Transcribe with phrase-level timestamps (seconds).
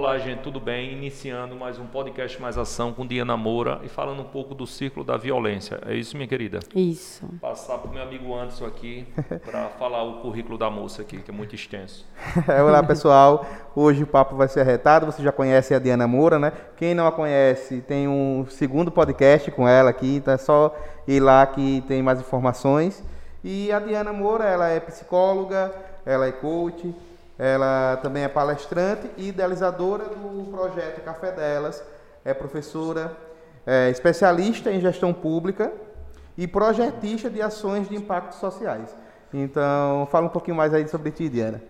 [0.00, 0.94] Olá, gente, tudo bem?
[0.94, 5.04] Iniciando mais um podcast Mais Ação com Diana Moura e falando um pouco do círculo
[5.04, 5.78] da violência.
[5.84, 6.58] É isso, minha querida?
[6.74, 7.28] Isso.
[7.38, 9.06] Passar para o meu amigo Anderson aqui
[9.44, 12.08] para falar o currículo da moça aqui, que é muito extenso.
[12.66, 13.44] Olá, pessoal.
[13.76, 15.04] Hoje o papo vai ser arretado.
[15.04, 16.50] Você já conhece a Diana Moura, né?
[16.78, 20.74] Quem não a conhece, tem um segundo podcast com ela aqui, então é só
[21.06, 23.04] ir lá que tem mais informações.
[23.44, 25.70] E a Diana Moura, ela é psicóloga,
[26.06, 26.90] ela é coach,
[27.42, 31.82] ela também é palestrante e idealizadora do projeto Café Delas,
[32.22, 33.16] é professora,
[33.66, 35.72] é especialista em gestão pública
[36.36, 38.94] e projetista de ações de impactos sociais.
[39.32, 41.62] Então, fala um pouquinho mais aí sobre ti, Diana.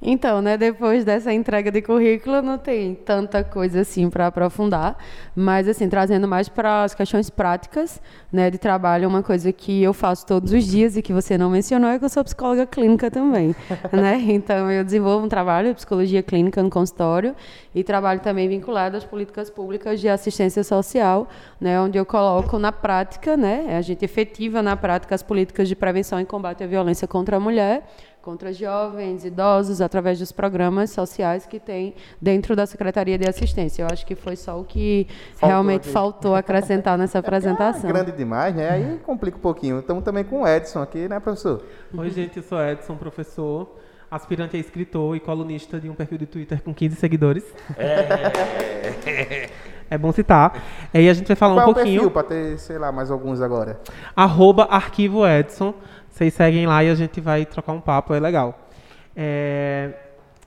[0.00, 4.96] Então, né, depois dessa entrega de currículo, não tem tanta coisa assim para aprofundar,
[5.34, 8.00] mas assim, trazendo mais para as questões práticas,
[8.32, 11.50] né, de trabalho, uma coisa que eu faço todos os dias e que você não
[11.50, 13.56] mencionou é que eu sou psicóloga clínica também,
[13.92, 14.18] né?
[14.28, 17.34] Então, eu desenvolvo um trabalho de psicologia clínica no consultório
[17.74, 21.28] e trabalho também vinculado às políticas públicas de assistência social,
[21.60, 25.74] né, onde eu coloco na prática, né, a gente efetiva na prática as políticas de
[25.74, 27.84] prevenção e combate à violência contra a mulher
[28.22, 33.82] contra jovens, idosos, através dos programas sociais que tem dentro da Secretaria de Assistência.
[33.82, 35.90] Eu acho que foi só o que faltou realmente aqui.
[35.90, 37.88] faltou acrescentar nessa é, é apresentação.
[37.88, 38.70] É grande demais, né?
[38.70, 39.78] Aí complica um pouquinho.
[39.78, 41.62] Estamos também com o Edson aqui, né, professor?
[41.96, 43.68] Oi, gente, eu sou Edson, professor
[44.10, 47.44] aspirante a escritor e colunista de um perfil de Twitter com 15 seguidores.
[47.76, 49.50] É,
[49.90, 50.62] é bom citar.
[50.92, 52.02] Aí a gente vai falar Qual um pouquinho.
[52.02, 53.78] É o perfil para ter, sei lá, mais alguns agora?
[54.16, 55.74] Arroba Arquivo Edson.
[56.18, 58.66] Vocês seguem lá e a gente vai trocar um papo, é legal.
[59.14, 59.94] É,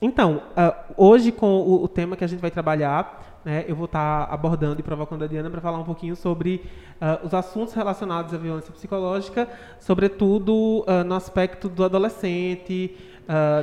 [0.02, 3.86] então, uh, hoje com o, o, tema que a gente vai trabalhar, né, eu vou
[3.86, 6.62] estar tá abordando e provocando a Diana para falar um pouquinho sobre
[7.00, 9.48] uh, os assuntos relacionados à violência psicológica,
[9.80, 12.94] sobretudo uh, no aspecto do adolescente,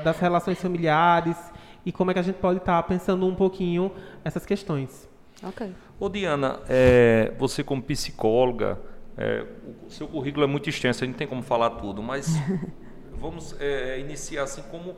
[0.03, 1.37] das relações familiares
[1.85, 3.91] e como é que a gente pode estar tá pensando um pouquinho
[4.25, 5.07] essas questões.
[5.43, 5.71] Ok.
[5.99, 8.79] Ô Diana, é, você como psicóloga,
[9.21, 9.45] é,
[9.85, 12.35] o seu currículo é muito extenso, a gente não tem como falar tudo, mas
[13.19, 14.95] vamos é, iniciar assim como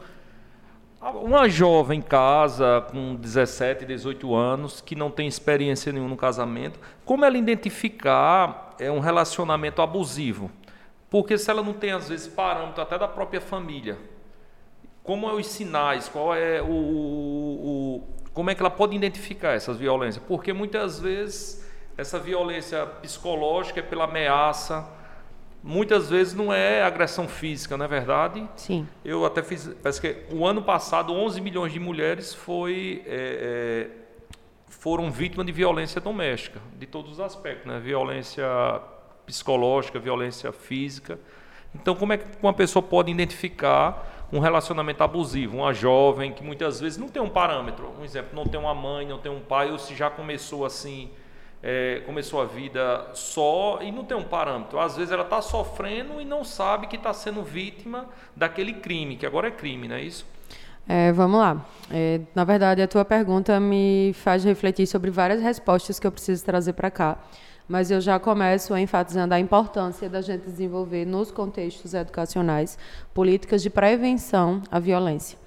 [1.02, 6.80] uma jovem em casa com 17, 18 anos que não tem experiência nenhuma no casamento,
[7.04, 10.52] como ela identificar é, um relacionamento abusivo?
[11.10, 13.98] Porque se ela não tem às vezes parâmetro até da própria família,
[15.02, 18.04] como é os sinais, qual é o, o, o
[18.36, 20.24] como é que ela pode identificar essas violências?
[20.28, 21.66] Porque muitas vezes
[22.02, 24.90] essa violência psicológica é pela ameaça.
[25.64, 28.48] Muitas vezes não é agressão física, não é verdade?
[28.56, 28.88] Sim.
[29.06, 34.36] Eu até fiz, parece que o ano passado 11 milhões de mulheres foi, é, é,
[34.68, 37.80] foram vítimas de violência doméstica, de todos os aspectos, né?
[37.80, 38.48] Violência
[39.28, 41.20] psicológica, violência física.
[41.76, 45.58] Então, como é que uma pessoa pode identificar um relacionamento abusivo?
[45.58, 49.08] Uma jovem que muitas vezes não tem um parâmetro, um exemplo, não tem uma mãe,
[49.08, 51.12] não tem um pai, ou se já começou assim
[51.64, 54.80] é, começou a vida só e não tem um parâmetro.
[54.80, 59.26] Às vezes ela está sofrendo e não sabe que está sendo vítima daquele crime, que
[59.26, 60.26] agora é crime, não é isso?
[60.88, 61.66] É, vamos lá.
[61.92, 66.44] É, na verdade, a tua pergunta me faz refletir sobre várias respostas que eu preciso
[66.44, 67.18] trazer para cá.
[67.68, 72.78] Mas eu já começo enfatizando a importância da gente desenvolver nos contextos educacionais
[73.14, 75.41] políticas de prevenção à violência.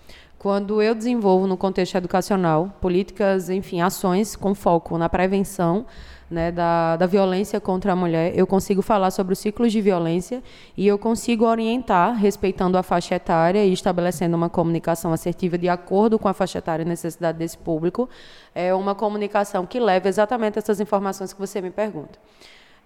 [0.45, 5.87] Quando eu desenvolvo no contexto educacional políticas, enfim, ações com foco na prevenção
[6.31, 10.43] né, da, da violência contra a mulher, eu consigo falar sobre os ciclos de violência
[10.77, 16.19] e eu consigo orientar, respeitando a faixa etária e estabelecendo uma comunicação assertiva de acordo
[16.19, 18.07] com a faixa etária e necessidade desse público,
[18.55, 22.19] é uma comunicação que leva exatamente essas informações que você me pergunta.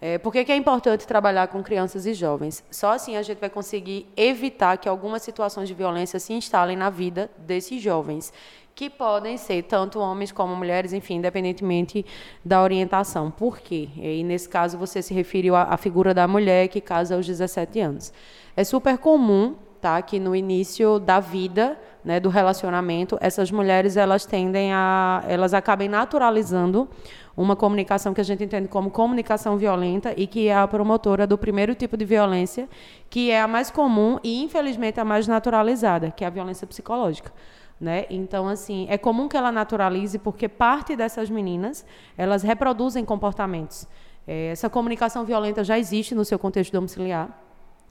[0.00, 2.64] É, por que, que é importante trabalhar com crianças e jovens?
[2.70, 6.88] Só assim a gente vai conseguir evitar que algumas situações de violência se instalem na
[6.88, 8.32] vida desses jovens,
[8.76, 12.06] que podem ser tanto homens como mulheres, enfim, independentemente
[12.44, 13.28] da orientação.
[13.28, 13.88] Por quê?
[13.96, 17.80] E nesse caso você se referiu à, à figura da mulher que casa aos 17
[17.80, 18.12] anos.
[18.56, 24.24] É super comum tá, que no início da vida né, do relacionamento, essas mulheres elas
[24.24, 26.88] tendem a, elas acabem naturalizando
[27.42, 31.38] uma comunicação que a gente entende como comunicação violenta e que é a promotora do
[31.38, 32.68] primeiro tipo de violência,
[33.08, 37.32] que é a mais comum e infelizmente a mais naturalizada, que é a violência psicológica.
[37.80, 38.06] Né?
[38.10, 41.86] Então, assim, é comum que ela naturalize porque parte dessas meninas
[42.16, 43.86] elas reproduzem comportamentos.
[44.26, 47.30] É, essa comunicação violenta já existe no seu contexto domiciliar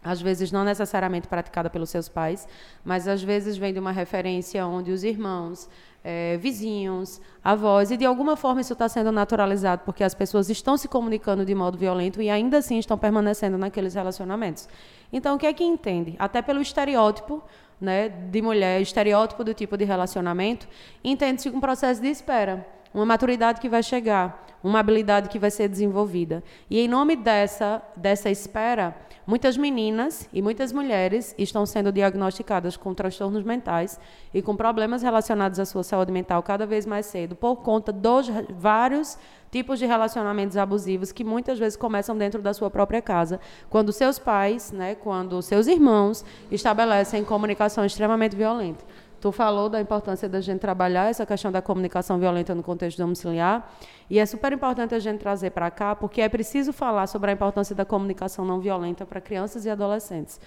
[0.03, 2.47] às vezes não necessariamente praticada pelos seus pais,
[2.83, 5.69] mas às vezes vem de uma referência onde os irmãos,
[6.09, 10.77] é, vizinhos, avós, e de alguma forma isso está sendo naturalizado porque as pessoas estão
[10.77, 14.69] se comunicando de modo violento e ainda assim estão permanecendo naqueles relacionamentos.
[15.11, 16.15] Então, o que é que entende?
[16.17, 17.43] Até pelo estereótipo
[17.79, 20.65] né, de mulher, estereótipo do tipo de relacionamento,
[21.03, 25.67] entende-se um processo de espera, uma maturidade que vai chegar, uma habilidade que vai ser
[25.67, 26.41] desenvolvida.
[26.69, 28.95] E em nome dessa, dessa espera,
[29.27, 33.99] muitas meninas e muitas mulheres estão sendo diagnosticadas com transtornos mentais
[34.33, 38.29] e com problemas relacionados à sua saúde mental cada vez mais cedo, por conta dos
[38.57, 39.19] vários
[39.51, 43.39] tipos de relacionamentos abusivos que muitas vezes começam dentro da sua própria casa,
[43.69, 48.85] quando seus pais, né, quando seus irmãos estabelecem comunicação extremamente violenta.
[49.19, 53.71] Tu falou da importância da gente trabalhar essa questão da comunicação violenta no contexto domiciliar,
[54.09, 57.33] e é super importante a gente trazer para cá, porque é preciso falar sobre a
[57.33, 60.39] importância da comunicação não violenta para crianças e adolescentes.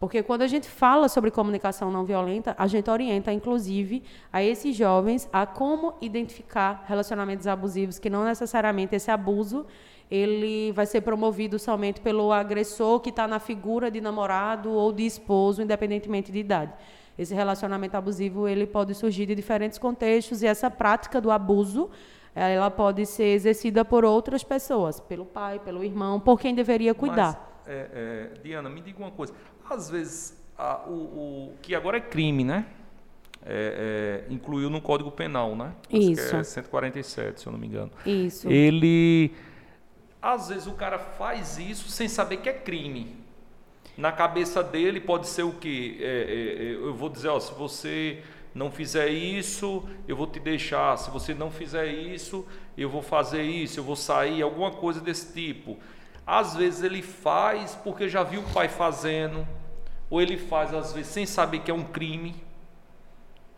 [0.00, 4.74] Porque quando a gente fala sobre comunicação não violenta, a gente orienta, inclusive, a esses
[4.74, 9.66] jovens a como identificar relacionamentos abusivos, que não necessariamente esse abuso
[10.10, 15.06] ele vai ser promovido somente pelo agressor que está na figura de namorado ou de
[15.06, 16.72] esposo, independentemente de idade.
[17.18, 21.90] Esse relacionamento abusivo ele pode surgir de diferentes contextos e essa prática do abuso
[22.34, 27.60] ela pode ser exercida por outras pessoas, pelo pai, pelo irmão, por quem deveria cuidar.
[27.64, 29.32] Mas, é, é, Diana, me diga uma coisa.
[29.70, 32.66] Às vezes, a, o, o, que agora é crime, né?
[33.46, 35.74] É, é, incluiu no Código Penal, né?
[35.88, 36.36] Acho Isso.
[36.36, 37.90] é 147, se eu não me engano.
[38.04, 38.50] Isso.
[38.50, 39.32] Ele,
[40.20, 43.23] às vezes, o cara faz isso sem saber que é crime.
[43.96, 45.98] Na cabeça dele pode ser o quê?
[46.00, 48.22] É, é, é, eu vou dizer, ó, se você
[48.54, 50.96] não fizer isso, eu vou te deixar.
[50.96, 52.46] Se você não fizer isso,
[52.76, 55.76] eu vou fazer isso, eu vou sair, alguma coisa desse tipo.
[56.26, 59.46] Às vezes ele faz porque já viu o pai fazendo,
[60.10, 62.34] ou ele faz às vezes sem saber que é um crime.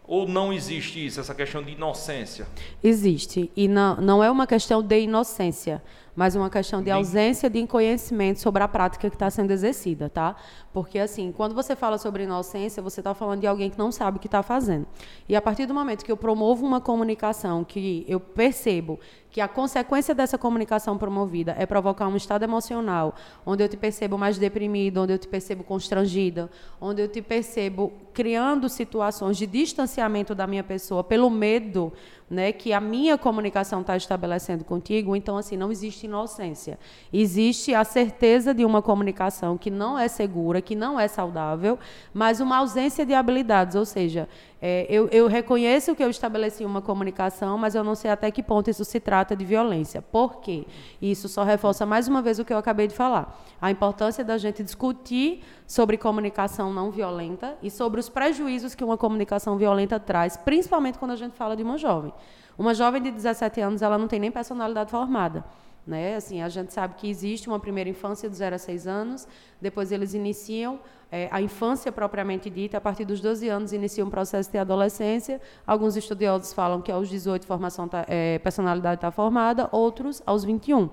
[0.08, 2.46] Ou não existe isso, essa questão de inocência?
[2.82, 3.50] Existe.
[3.56, 5.82] E não, não é uma questão de inocência
[6.16, 10.34] mas uma questão de ausência de conhecimento sobre a prática que está sendo exercida, tá?
[10.72, 14.16] Porque, assim, quando você fala sobre inocência, você está falando de alguém que não sabe
[14.16, 14.86] o que está fazendo.
[15.28, 18.98] E a partir do momento que eu promovo uma comunicação, que eu percebo
[19.36, 23.14] que a consequência dessa comunicação promovida é provocar um estado emocional
[23.44, 27.92] onde eu te percebo mais deprimido, onde eu te percebo constrangida, onde eu te percebo
[28.14, 31.92] criando situações de distanciamento da minha pessoa pelo medo
[32.30, 36.78] né, que a minha comunicação está estabelecendo contigo, então assim não existe inocência.
[37.12, 41.78] Existe a certeza de uma comunicação que não é segura, que não é saudável,
[42.14, 44.28] mas uma ausência de habilidades, ou seja,
[44.60, 48.42] é, eu, eu, reconheço que eu estabeleci uma comunicação, mas eu não sei até que
[48.42, 50.00] ponto isso se trata de violência.
[50.00, 50.66] Por quê?
[51.00, 53.38] Isso só reforça mais uma vez o que eu acabei de falar.
[53.60, 58.96] A importância da gente discutir sobre comunicação não violenta e sobre os prejuízos que uma
[58.96, 62.12] comunicação violenta traz, principalmente quando a gente fala de uma jovem.
[62.58, 65.44] Uma jovem de 17 anos, ela não tem nem personalidade formada.
[65.86, 66.16] Né?
[66.16, 69.28] Assim, a gente sabe que existe uma primeira infância de 0 a 6 anos,
[69.60, 70.80] depois eles iniciam
[71.12, 75.40] é, a infância propriamente dita, a partir dos 12 anos inicia um processo de adolescência.
[75.64, 80.90] Alguns estudiosos falam que aos 18 formação tá, é, personalidade está formada, outros aos 21.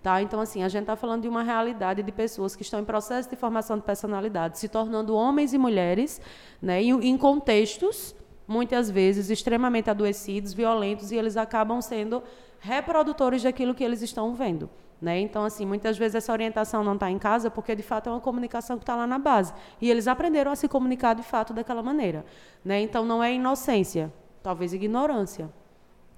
[0.00, 0.22] Tá?
[0.22, 3.28] Então, assim, a gente está falando de uma realidade de pessoas que estão em processo
[3.28, 6.20] de formação de personalidade, se tornando homens e mulheres,
[6.62, 8.14] né, em, em contextos,
[8.46, 12.22] muitas vezes, extremamente adoecidos, violentos, e eles acabam sendo
[12.60, 14.68] reprodutores daquilo que eles estão vendo.
[15.00, 15.20] Né?
[15.20, 18.20] Então, assim, muitas vezes essa orientação não está em casa porque, de fato, é uma
[18.20, 19.52] comunicação que está lá na base.
[19.80, 22.24] E eles aprenderam a se comunicar, de fato, daquela maneira.
[22.64, 22.80] Né?
[22.80, 24.12] Então, não é inocência,
[24.42, 25.50] talvez ignorância.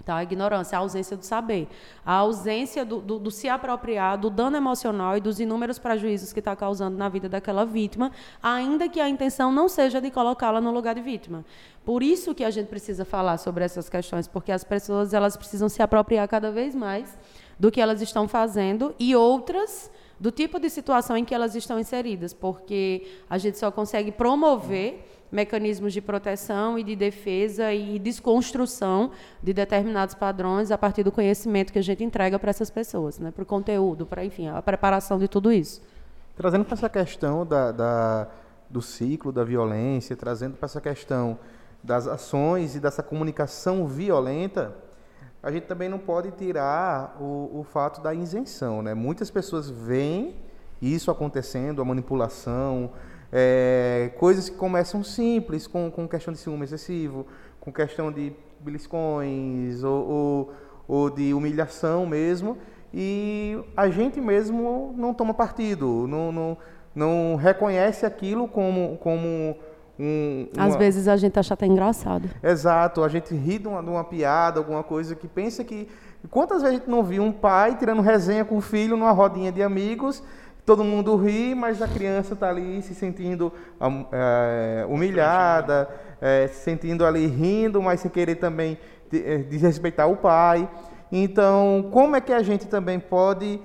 [0.05, 0.15] Tá?
[0.15, 1.67] A ignorância, a ausência do saber.
[2.05, 6.39] A ausência do, do, do se apropriar do dano emocional e dos inúmeros prejuízos que
[6.39, 10.71] está causando na vida daquela vítima, ainda que a intenção não seja de colocá-la no
[10.71, 11.43] lugar de vítima.
[11.83, 15.67] Por isso que a gente precisa falar sobre essas questões, porque as pessoas elas precisam
[15.67, 17.17] se apropriar cada vez mais
[17.59, 21.79] do que elas estão fazendo e outras do tipo de situação em que elas estão
[21.79, 29.11] inseridas, porque a gente só consegue promover mecanismos de proteção e de defesa e desconstrução
[29.41, 33.31] de determinados padrões a partir do conhecimento que a gente entrega para essas pessoas, né?
[33.31, 35.81] para o conteúdo, para enfim a preparação de tudo isso.
[36.35, 38.27] Trazendo para essa questão da, da,
[38.69, 41.37] do ciclo da violência, trazendo para essa questão
[41.83, 44.75] das ações e dessa comunicação violenta,
[45.41, 48.81] a gente também não pode tirar o, o fato da isenção.
[48.81, 48.93] Né?
[48.93, 50.35] Muitas pessoas veem
[50.81, 52.91] isso acontecendo, a manipulação,
[53.31, 57.25] é, coisas que começam simples, com, com questão de ciúme excessivo,
[57.59, 60.53] com questão de beliscões ou, ou,
[60.87, 62.57] ou de humilhação mesmo,
[62.93, 66.57] e a gente mesmo não toma partido, não, não,
[66.95, 69.55] não reconhece aquilo como, como
[69.99, 70.65] um, uma...
[70.65, 72.29] Às vezes a gente acha até engraçado.
[72.41, 75.87] Exato, a gente ri de uma, de uma piada, alguma coisa que pensa que.
[76.29, 79.51] Quantas vezes a gente não viu um pai tirando resenha com o filho numa rodinha
[79.51, 80.21] de amigos
[80.69, 83.51] todo mundo ri, mas a criança está ali se sentindo
[84.11, 85.89] é, humilhada,
[86.21, 88.77] é, se sentindo ali rindo, mas sem querer também
[89.11, 90.69] eh, desrespeitar o pai.
[91.11, 93.59] Então, como é que a gente também pode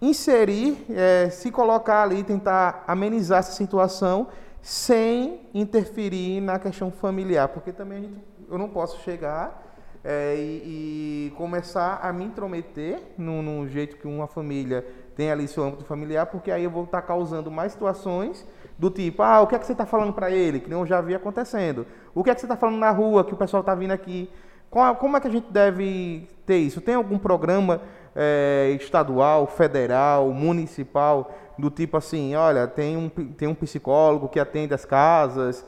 [0.00, 4.28] inserir, é, se colocar ali, tentar amenizar essa situação
[4.64, 7.48] sem interferir na questão familiar?
[7.48, 9.62] Porque também gente, eu não posso chegar
[10.02, 14.82] é, e, e, começar a me intrometer no, no, jeito que uma família
[15.14, 18.46] tem ali seu âmbito familiar, porque aí eu vou estar causando mais situações
[18.78, 20.98] do tipo, ah, o que é que você está falando para ele, que eu já
[21.02, 21.86] vi acontecendo.
[22.14, 24.30] O que é que você está falando na rua, que o pessoal está vindo aqui.
[24.70, 26.80] Como é que a gente deve ter isso?
[26.80, 27.82] Tem algum programa
[28.16, 34.74] é, estadual, federal, municipal, do tipo assim, olha, tem um, tem um psicólogo que atende
[34.74, 35.64] as casas,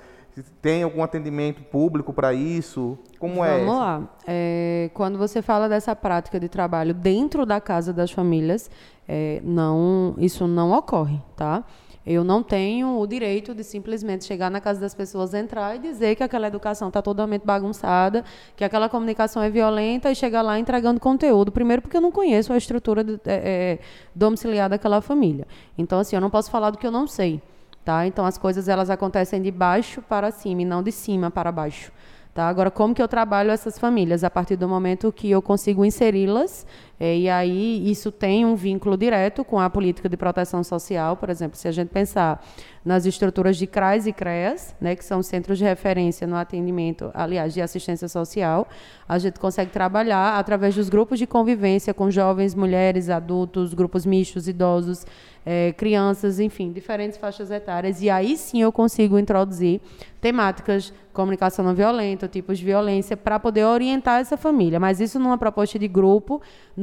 [0.61, 2.99] tem algum atendimento público para isso?
[3.19, 3.59] Como Vamos é?
[3.59, 4.03] Vamos lá.
[4.27, 8.71] É, quando você fala dessa prática de trabalho dentro da casa das famílias,
[9.09, 11.65] é, não, isso não ocorre, tá?
[12.07, 16.15] Eu não tenho o direito de simplesmente chegar na casa das pessoas, entrar e dizer
[16.15, 18.25] que aquela educação está totalmente bagunçada,
[18.55, 21.51] que aquela comunicação é violenta e chegar lá entregando conteúdo.
[21.51, 23.79] Primeiro, porque eu não conheço a estrutura de, é, é
[24.15, 25.49] domiciliar daquela família.
[25.77, 27.43] Então, assim, eu não posso falar do que eu não sei.
[27.87, 28.05] Tá?
[28.05, 31.93] Então as coisas elas acontecem de baixo para cima e não de cima para baixo.
[32.35, 32.49] Tá?
[32.49, 34.25] Agora, como que eu trabalho essas famílias?
[34.25, 36.67] A partir do momento que eu consigo inseri-las,
[36.99, 41.29] é, e aí isso tem um vínculo direto com a política de proteção social, por
[41.29, 42.43] exemplo, se a gente pensar
[42.85, 47.53] nas estruturas de CRAS e CREAS, né, que são centros de referência no atendimento, aliás,
[47.53, 48.69] de assistência social,
[49.09, 54.47] a gente consegue trabalhar através dos grupos de convivência com jovens, mulheres, adultos, grupos mistos,
[54.47, 55.05] idosos,
[55.45, 58.03] é, crianças, enfim, diferentes faixas etárias.
[58.03, 59.81] E aí sim eu consigo introduzir
[60.21, 64.81] temáticas, comunicação não violenta, tipos de violência, para poder orientar essa família.
[64.81, 66.43] Mas isso numa proposta de grupo,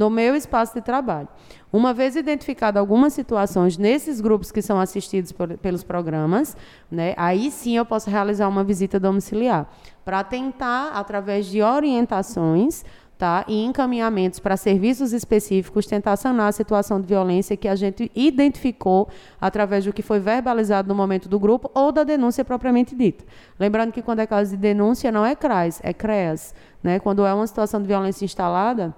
[0.10, 1.28] meu espaço de trabalho.
[1.72, 6.56] Uma vez identificado algumas situações nesses grupos que são assistidos por, pelos programas,
[6.92, 9.68] né, aí sim eu posso realizar uma visita domiciliar
[10.06, 12.84] para tentar, através de orientações,
[13.18, 18.12] tá, e encaminhamentos para serviços específicos, tentar sanar a situação de violência que a gente
[18.14, 19.08] identificou
[19.40, 23.24] através do que foi verbalizado no momento do grupo ou da denúncia propriamente dita.
[23.58, 26.54] Lembrando que quando é caso de denúncia não é CRAS, é CREAS.
[26.84, 27.00] Né?
[27.00, 28.94] Quando é uma situação de violência instalada,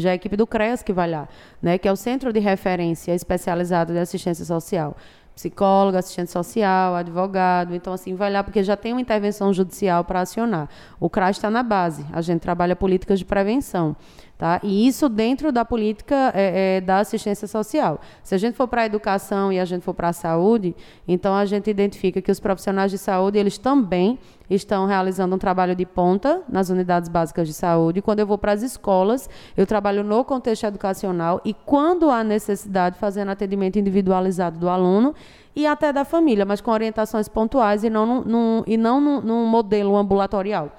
[0.00, 1.28] já a equipe do CREAS que vai lá,
[1.60, 4.96] né, que é o Centro de Referência Especializado de Assistência Social.
[5.34, 10.20] Psicólogo, assistente social, advogado, então assim, vai lá porque já tem uma intervenção judicial para
[10.20, 10.68] acionar.
[11.00, 13.96] O CRAS está na base, a gente trabalha políticas de prevenção.
[14.38, 14.58] Tá?
[14.64, 18.00] E isso dentro da política é, é, da assistência social.
[18.24, 20.74] Se a gente for para a educação e a gente for para a saúde,
[21.06, 24.18] então a gente identifica que os profissionais de saúde eles também
[24.50, 28.02] estão realizando um trabalho de ponta nas unidades básicas de saúde.
[28.02, 32.98] Quando eu vou para as escolas, eu trabalho no contexto educacional e quando há necessidade,
[32.98, 35.14] fazendo atendimento individualizado do aluno
[35.54, 39.20] e até da família, mas com orientações pontuais e não num, num e não num,
[39.20, 40.72] num modelo ambulatorial.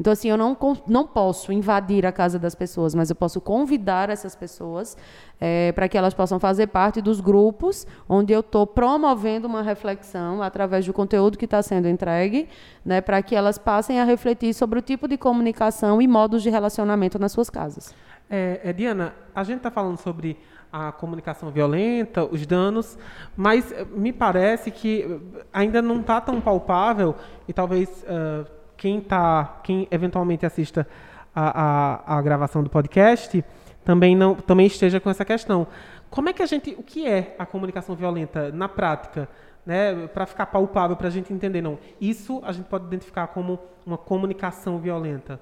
[0.00, 4.08] Então, assim, eu não, não posso invadir a casa das pessoas, mas eu posso convidar
[4.08, 4.96] essas pessoas
[5.38, 10.42] é, para que elas possam fazer parte dos grupos onde eu estou promovendo uma reflexão
[10.42, 12.48] através do conteúdo que está sendo entregue,
[12.82, 16.48] né, para que elas passem a refletir sobre o tipo de comunicação e modos de
[16.48, 17.94] relacionamento nas suas casas.
[18.30, 20.38] É, é, Diana, a gente está falando sobre
[20.72, 22.96] a comunicação violenta, os danos,
[23.36, 25.20] mas me parece que
[25.52, 27.14] ainda não está tão palpável
[27.46, 30.88] e talvez uh, quem tá, quem eventualmente assista
[31.34, 33.44] a, a, a, gravação do podcast
[33.84, 35.66] também não, também esteja com essa questão.
[36.08, 39.28] Como é que a gente, o que é a comunicação violenta na prática,
[39.66, 41.78] né, para ficar palpável para a gente entender não?
[42.00, 45.38] Isso a gente pode identificar como uma comunicação violenta.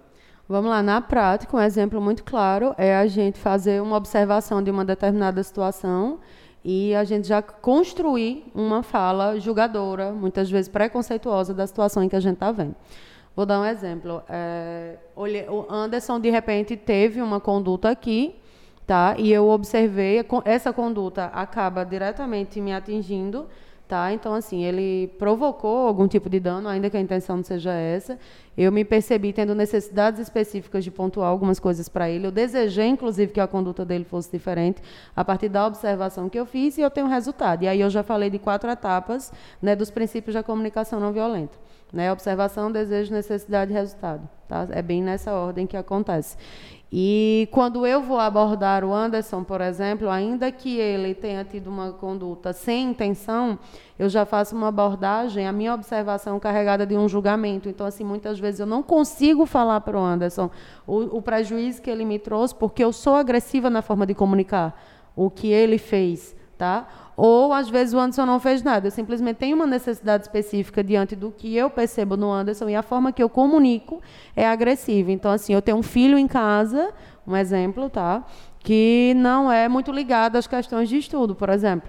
[0.48, 4.70] Vamos lá, na prática, um exemplo muito claro é a gente fazer uma observação de
[4.70, 6.18] uma determinada situação
[6.64, 12.16] e a gente já construir uma fala julgadora, muitas vezes preconceituosa da situação em que
[12.16, 12.74] a gente está vendo.
[13.34, 14.22] Vou dar um exemplo.
[14.28, 18.34] É, o Anderson, de repente, teve uma conduta aqui,
[18.86, 19.14] tá?
[19.18, 23.46] E eu observei, essa conduta acaba diretamente me atingindo,
[23.88, 24.12] tá?
[24.12, 28.18] Então, assim, ele provocou algum tipo de dano, ainda que a intenção não seja essa.
[28.56, 32.26] Eu me percebi tendo necessidades específicas de pontuar algumas coisas para ele.
[32.26, 34.82] Eu desejei, inclusive, que a conduta dele fosse diferente
[35.16, 37.62] a partir da observação que eu fiz e eu tenho resultado.
[37.62, 39.32] E aí eu já falei de quatro etapas
[39.62, 41.56] né, dos princípios da comunicação não violenta.
[41.92, 42.12] Né?
[42.12, 44.28] Observação, desejo, necessidade e resultado.
[44.46, 44.66] Tá?
[44.70, 46.36] É bem nessa ordem que acontece.
[46.90, 51.92] E quando eu vou abordar o Anderson, por exemplo, ainda que ele tenha tido uma
[51.92, 53.58] conduta sem intenção,
[53.98, 57.68] eu já faço uma abordagem, a minha observação carregada de um julgamento.
[57.68, 60.50] Então, assim, muitas vezes eu não consigo falar para o Anderson
[60.86, 64.80] o, o prejuízo que ele me trouxe, porque eu sou agressiva na forma de comunicar
[65.14, 66.88] o que ele fez tá?
[67.16, 71.16] Ou às vezes o Anderson não fez nada, eu simplesmente tenho uma necessidade específica diante
[71.16, 74.02] do que eu percebo no Anderson e a forma que eu comunico
[74.36, 75.10] é agressiva.
[75.12, 76.92] Então assim, eu tenho um filho em casa,
[77.26, 78.24] um exemplo, tá?
[78.58, 81.88] Que não é muito ligado às questões de estudo, por exemplo.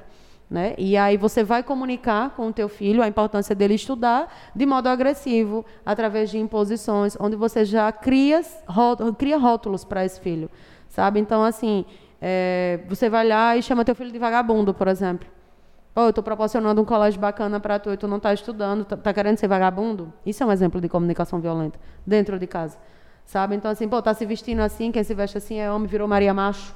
[0.49, 0.73] Né?
[0.79, 4.87] E aí você vai comunicar com o teu filho a importância dele estudar de modo
[4.87, 8.41] agressivo, através de imposições, onde você já cria,
[9.15, 10.49] cria rótulos para esse filho,
[10.87, 11.19] sabe?
[11.19, 11.85] Então, assim,
[12.21, 15.27] é, você vai lá e chama teu filho de vagabundo, por exemplo.
[15.93, 18.95] Pô, eu estou proporcionando um colégio bacana para tu e tu não está estudando, tá,
[18.95, 20.13] tá, querendo ser vagabundo?
[20.25, 22.77] Isso é um exemplo de comunicação violenta dentro de casa,
[23.25, 23.55] sabe?
[23.55, 26.33] Então, assim, pô, tá se vestindo assim, quem se veste assim é homem, virou Maria
[26.33, 26.75] Macho.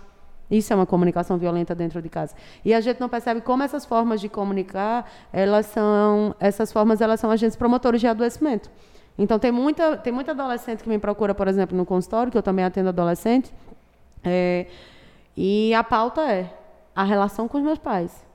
[0.49, 2.35] Isso é uma comunicação violenta dentro de casa.
[2.65, 7.19] E a gente não percebe como essas formas de comunicar, elas são, essas formas elas
[7.19, 8.69] são agentes promotores de adoecimento.
[9.17, 12.43] Então tem muita, tem muita adolescente que me procura, por exemplo, no consultório, que eu
[12.43, 13.53] também atendo adolescente,
[14.23, 14.67] é,
[15.35, 16.53] e a pauta é
[16.95, 18.25] a relação com os meus pais.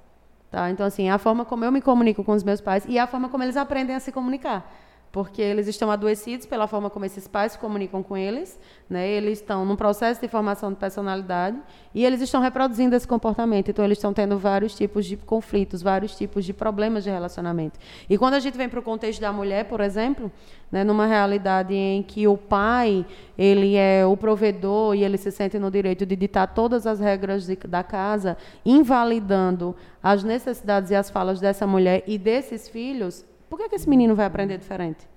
[0.51, 0.71] Tá?
[0.71, 3.29] Então, assim, a forma como eu me comunico com os meus pais e a forma
[3.29, 4.71] como eles aprendem a se comunicar
[5.11, 9.09] porque eles estão adoecidos pela forma como esses pais se comunicam com eles, né?
[9.09, 11.59] Eles estão num processo de formação de personalidade
[11.95, 13.71] e eles estão reproduzindo esse comportamento.
[13.71, 17.79] Então eles estão tendo vários tipos de conflitos, vários tipos de problemas de relacionamento.
[18.09, 20.31] E quando a gente vem para o contexto da mulher, por exemplo,
[20.71, 25.59] né, numa realidade em que o pai ele é o provedor e ele se sente
[25.59, 31.09] no direito de ditar todas as regras de, da casa, invalidando as necessidades e as
[31.09, 35.09] falas dessa mulher e desses filhos, por que, que esse menino vai aprender diferente?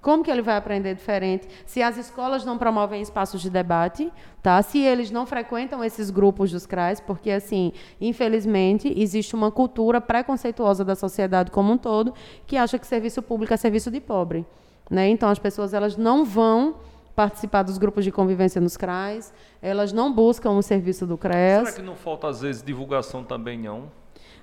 [0.00, 4.10] Como que ele vai aprender diferente se as escolas não promovem espaços de debate,
[4.42, 4.62] tá?
[4.62, 10.84] Se eles não frequentam esses grupos dos CRAs, porque assim, infelizmente, existe uma cultura preconceituosa
[10.84, 12.14] da sociedade como um todo
[12.46, 14.46] que acha que serviço público é serviço de pobre,
[14.90, 15.08] né?
[15.08, 16.76] Então as pessoas elas não vão
[17.14, 21.68] participar dos grupos de convivência nos CRAs, elas não buscam o serviço do CRES.
[21.68, 23.99] Será que não falta às vezes divulgação também não?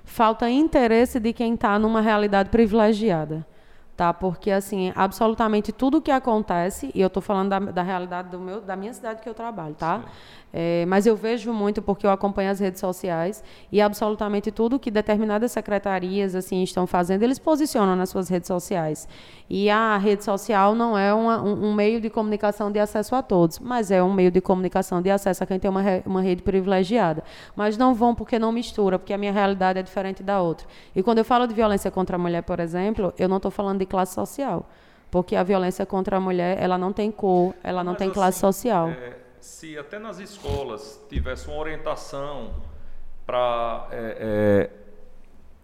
[0.08, 3.46] Falta interesse de quem está numa realidade privilegiada.
[3.98, 4.14] Tá?
[4.14, 8.60] Porque, assim, absolutamente tudo que acontece, e eu estou falando da, da, realidade do meu,
[8.60, 10.04] da minha cidade que eu trabalho, tá?
[10.52, 14.90] É, mas eu vejo muito porque eu acompanho as redes sociais e absolutamente tudo que
[14.90, 19.06] determinadas secretarias assim estão fazendo, eles posicionam nas suas redes sociais.
[19.50, 23.22] E a rede social não é uma, um, um, meio de comunicação de acesso a
[23.22, 26.20] todos, mas é um meio de comunicação de acesso a quem tem uma, re, uma
[26.20, 27.22] rede privilegiada.
[27.56, 30.66] Mas não vão porque não mistura, porque a minha realidade é diferente da outra.
[30.94, 33.78] E quando eu falo de violência contra a mulher, por exemplo, eu não estou falando
[33.78, 34.68] de classe social.
[35.10, 38.44] Porque a violência contra a mulher, ela não tem cor, ela não mas, tem classe
[38.44, 38.88] assim, social.
[38.90, 42.54] É se até nas escolas tivesse uma orientação
[43.24, 44.70] para é, é,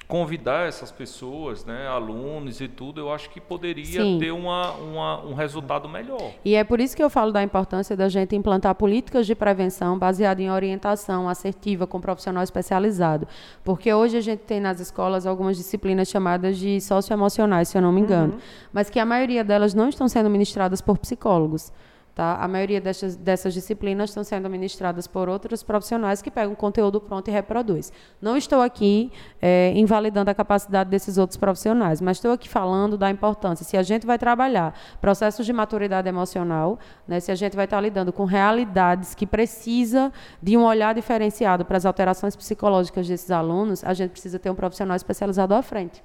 [0.07, 4.19] convidar essas pessoas, né, alunos e tudo, eu acho que poderia Sim.
[4.19, 6.33] ter uma, uma, um resultado melhor.
[6.45, 9.99] E é por isso que eu falo da importância da gente implantar políticas de prevenção
[9.99, 13.27] baseadas em orientação assertiva com profissional especializado.
[13.65, 17.93] Porque hoje a gente tem nas escolas algumas disciplinas chamadas de socioemocionais, se eu não
[17.93, 18.41] me engano, uhum.
[18.73, 21.73] mas que a maioria delas não estão sendo ministradas por psicólogos.
[22.15, 22.37] Tá?
[22.37, 27.27] A maioria dessas, dessas disciplinas estão sendo ministradas por outros profissionais que pegam conteúdo pronto
[27.27, 27.93] e reproduz.
[28.23, 29.11] Não estou aqui
[29.43, 33.65] é, invalidando a capacidade desses outros profissionais, mas estou aqui falando da importância.
[33.65, 37.81] Se a gente vai trabalhar processos de maturidade emocional, né, se a gente vai estar
[37.81, 43.83] lidando com realidades que precisa de um olhar diferenciado para as alterações psicológicas desses alunos,
[43.83, 46.01] a gente precisa ter um profissional especializado à frente.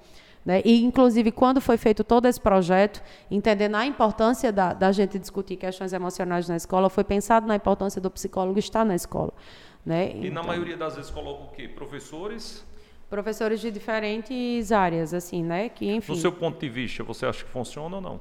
[0.49, 0.63] Né?
[0.65, 5.55] E, inclusive, quando foi feito todo esse projeto, entendendo a importância da, da gente discutir
[5.57, 9.31] questões emocionais na escola, foi pensado na importância do psicólogo estar na escola.
[9.85, 10.11] Né?
[10.11, 11.67] E então, na maioria das vezes coloca o quê?
[11.67, 12.65] Professores?
[13.07, 15.69] Professores de diferentes áreas, assim, né?
[15.69, 18.19] Que, enfim, no seu ponto de vista, você acha que funciona ou não?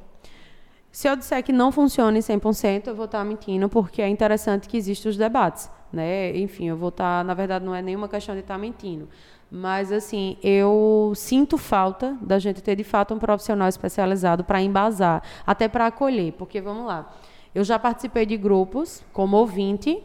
[0.93, 4.69] Se eu disser que não funciona em 100%, eu vou estar mentindo, porque é interessante
[4.69, 5.71] que existam os debates.
[5.91, 6.37] Né?
[6.37, 9.09] Enfim, eu vou estar, na verdade, não é nenhuma questão de estar mentindo.
[9.51, 15.23] Mas, assim, eu sinto falta da gente ter, de fato, um profissional especializado para embasar,
[15.47, 16.33] até para acolher.
[16.35, 17.11] Porque, vamos lá,
[17.55, 20.03] eu já participei de grupos como ouvinte,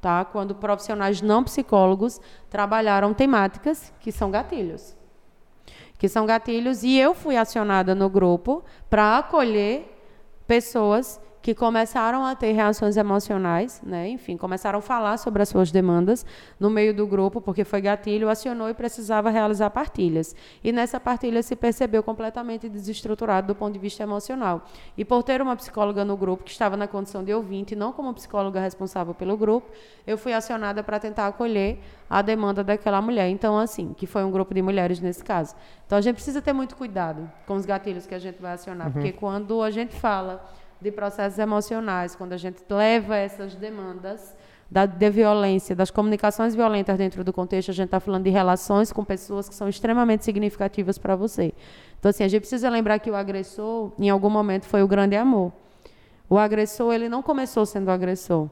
[0.00, 0.24] tá?
[0.24, 4.96] quando profissionais não psicólogos trabalharam temáticas que são gatilhos.
[5.98, 9.92] Que são gatilhos, e eu fui acionada no grupo para acolher
[10.46, 14.08] pessoas que começaram a ter reações emocionais, né?
[14.08, 16.26] enfim, começaram a falar sobre as suas demandas
[16.58, 20.34] no meio do grupo, porque foi gatilho, acionou e precisava realizar partilhas.
[20.64, 24.66] E nessa partilha se percebeu completamente desestruturado do ponto de vista emocional.
[24.98, 28.12] E por ter uma psicóloga no grupo que estava na condição de ouvinte, não como
[28.12, 29.70] psicóloga responsável pelo grupo,
[30.04, 31.78] eu fui acionada para tentar acolher
[32.10, 33.28] a demanda daquela mulher.
[33.28, 35.54] Então, assim, que foi um grupo de mulheres nesse caso.
[35.86, 38.88] Então, a gente precisa ter muito cuidado com os gatilhos que a gente vai acionar,
[38.88, 38.94] uhum.
[38.94, 40.44] porque quando a gente fala
[40.80, 44.36] de processos emocionais, quando a gente leva essas demandas
[44.70, 48.92] da, de violência, das comunicações violentas dentro do contexto, a gente está falando de relações
[48.92, 51.54] com pessoas que são extremamente significativas para você.
[51.98, 55.16] Então, assim, a gente precisa lembrar que o agressor, em algum momento, foi o grande
[55.16, 55.52] amor.
[56.28, 58.48] O agressor, ele não começou sendo agressor.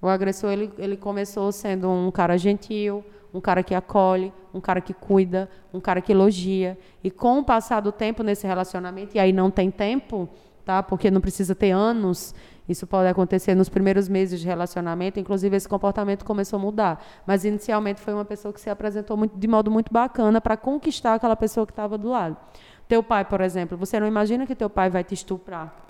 [0.00, 4.80] O agressor, ele, ele começou sendo um cara gentil, um cara que acolhe, um cara
[4.80, 6.78] que cuida, um cara que elogia.
[7.02, 10.28] E com o passar do tempo nesse relacionamento, e aí não tem tempo,
[10.64, 10.82] tá?
[10.82, 12.34] Porque não precisa ter anos.
[12.68, 17.04] Isso pode acontecer nos primeiros meses de relacionamento, inclusive esse comportamento começou a mudar.
[17.26, 21.14] Mas inicialmente foi uma pessoa que se apresentou muito, de modo muito bacana para conquistar
[21.14, 22.36] aquela pessoa que estava do lado.
[22.88, 25.84] Teu pai, por exemplo, você não imagina que teu pai vai te estuprar.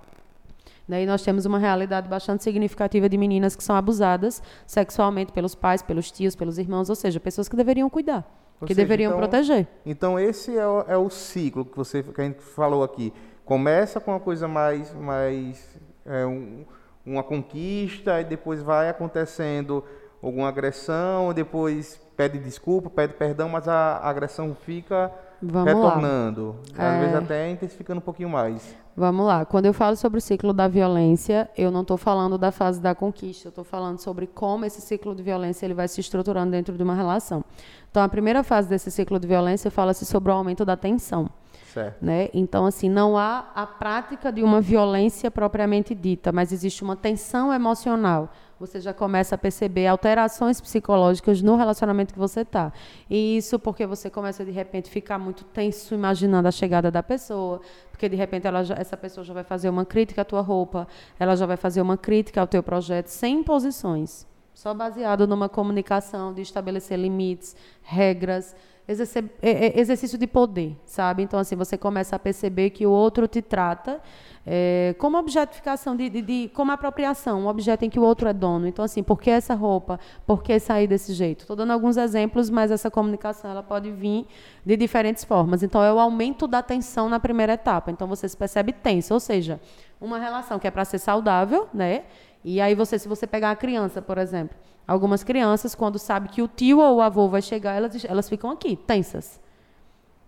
[0.87, 5.83] Daí nós temos uma realidade bastante significativa de meninas que são abusadas sexualmente pelos pais,
[5.83, 8.25] pelos tios, pelos irmãos, ou seja, pessoas que deveriam cuidar,
[8.61, 9.67] ou que seja, deveriam então, proteger.
[9.87, 13.13] Então esse é o, é o, ciclo que você que a gente falou aqui.
[13.45, 16.65] Começa com uma coisa mais, mais é, um,
[17.05, 19.85] uma conquista e depois vai acontecendo
[20.23, 26.57] alguma agressão, depois pede desculpa, pede perdão, mas a agressão fica Vamos retornando.
[26.77, 26.89] Lá.
[26.89, 27.01] Às é...
[27.01, 28.75] vezes até intensificando um pouquinho mais.
[28.97, 29.45] Vamos lá.
[29.45, 32.95] Quando eu falo sobre o ciclo da violência, eu não estou falando da fase da
[32.95, 33.49] conquista.
[33.49, 36.83] Eu estou falando sobre como esse ciclo de violência ele vai se estruturando dentro de
[36.83, 37.45] uma relação.
[37.91, 41.29] Então, a primeira fase desse ciclo de violência fala-se sobre o aumento da tensão.
[41.73, 42.05] Certo.
[42.05, 42.29] Né?
[42.33, 47.53] Então, assim, não há a prática de uma violência propriamente dita, mas existe uma tensão
[47.53, 52.73] emocional você já começa a perceber alterações psicológicas no relacionamento que você está.
[53.09, 57.61] E isso porque você começa de repente ficar muito tenso imaginando a chegada da pessoa,
[57.91, 60.87] porque de repente ela já, essa pessoa já vai fazer uma crítica à tua roupa,
[61.19, 66.33] ela já vai fazer uma crítica ao teu projeto sem imposições, só baseado numa comunicação
[66.33, 68.55] de estabelecer limites, regras,
[68.87, 71.23] é, é, exercício de poder, sabe?
[71.23, 74.01] Então assim você começa a perceber que o outro te trata
[74.47, 78.33] é, como objetificação, de, de, de, como apropriação, um objeto em que o outro é
[78.33, 78.67] dono.
[78.67, 79.99] Então, assim, por que essa roupa?
[80.27, 81.41] Por que sair desse jeito?
[81.41, 84.27] Estou dando alguns exemplos, mas essa comunicação ela pode vir
[84.65, 85.63] de diferentes formas.
[85.63, 87.91] Então, é o aumento da tensão na primeira etapa.
[87.91, 89.59] Então, você se percebe tenso, ou seja,
[90.01, 92.03] uma relação que é para ser saudável, né?
[92.45, 96.43] E aí você, se você pegar a criança, por exemplo, algumas crianças, quando sabe que
[96.43, 99.41] o tio ou o avô vai chegar, elas, elas ficam aqui, tensas.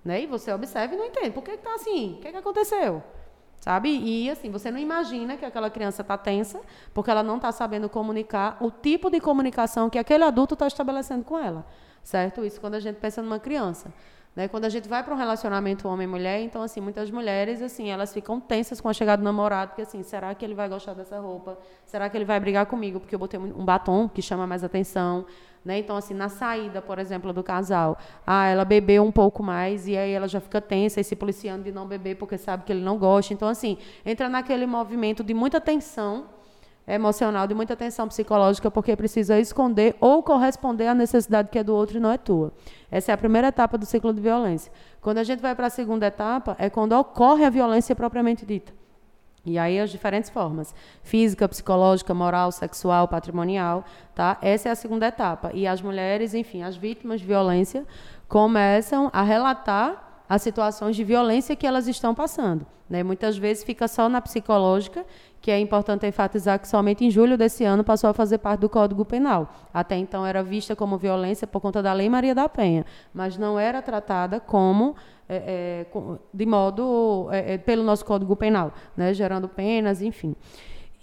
[0.02, 0.22] Né?
[0.22, 1.31] E você observa e não entende.
[1.31, 2.14] Por que está assim?
[2.14, 3.02] O que, que aconteceu?
[3.61, 3.90] Sabe?
[3.90, 6.61] E assim, você não imagina que aquela criança está tensa
[6.94, 11.24] porque ela não está sabendo comunicar o tipo de comunicação que aquele adulto está estabelecendo
[11.24, 11.66] com ela.
[12.02, 12.44] Certo?
[12.44, 13.92] Isso quando a gente pensa numa criança.
[14.37, 14.49] Né?
[14.49, 18.38] Quando a gente vai para um relacionamento homem-mulher, então, assim, muitas mulheres, assim, elas ficam
[18.38, 21.59] tensas com a chegada do namorado, porque, assim, será que ele vai gostar dessa roupa?
[21.87, 25.25] Será que ele vai brigar comigo porque eu botei um batom que chama mais atenção?
[25.64, 25.79] Né?
[25.79, 29.96] Então, assim, na saída, por exemplo, do casal, ah, ela bebeu um pouco mais e
[29.96, 32.83] aí ela já fica tensa e se policiando de não beber porque sabe que ele
[32.83, 33.33] não gosta.
[33.33, 36.36] Então, assim, entra naquele movimento de muita tensão
[36.87, 41.75] emocional, de muita tensão psicológica, porque precisa esconder ou corresponder à necessidade que é do
[41.75, 42.53] outro e não é tua.
[42.90, 44.70] Essa é a primeira etapa do ciclo de violência.
[45.01, 48.72] Quando a gente vai para a segunda etapa, é quando ocorre a violência propriamente dita.
[49.44, 54.37] E aí as diferentes formas, física, psicológica, moral, sexual, patrimonial, tá?
[54.42, 55.53] Essa é a segunda etapa.
[55.55, 57.87] E as mulheres, enfim, as vítimas de violência
[58.29, 62.66] começam a relatar as situações de violência que elas estão passando.
[62.90, 63.03] Né?
[63.03, 65.05] Muitas vezes fica só na psicológica,
[65.46, 68.68] que é importante enfatizar que somente em julho desse ano passou a fazer parte do
[68.68, 69.48] Código Penal.
[69.72, 73.56] Até então era vista como violência por conta da Lei Maria da Penha, mas não
[73.56, 74.96] era tratada como
[75.28, 80.35] é, é, de modo é, é, pelo nosso Código Penal, né, gerando penas, enfim.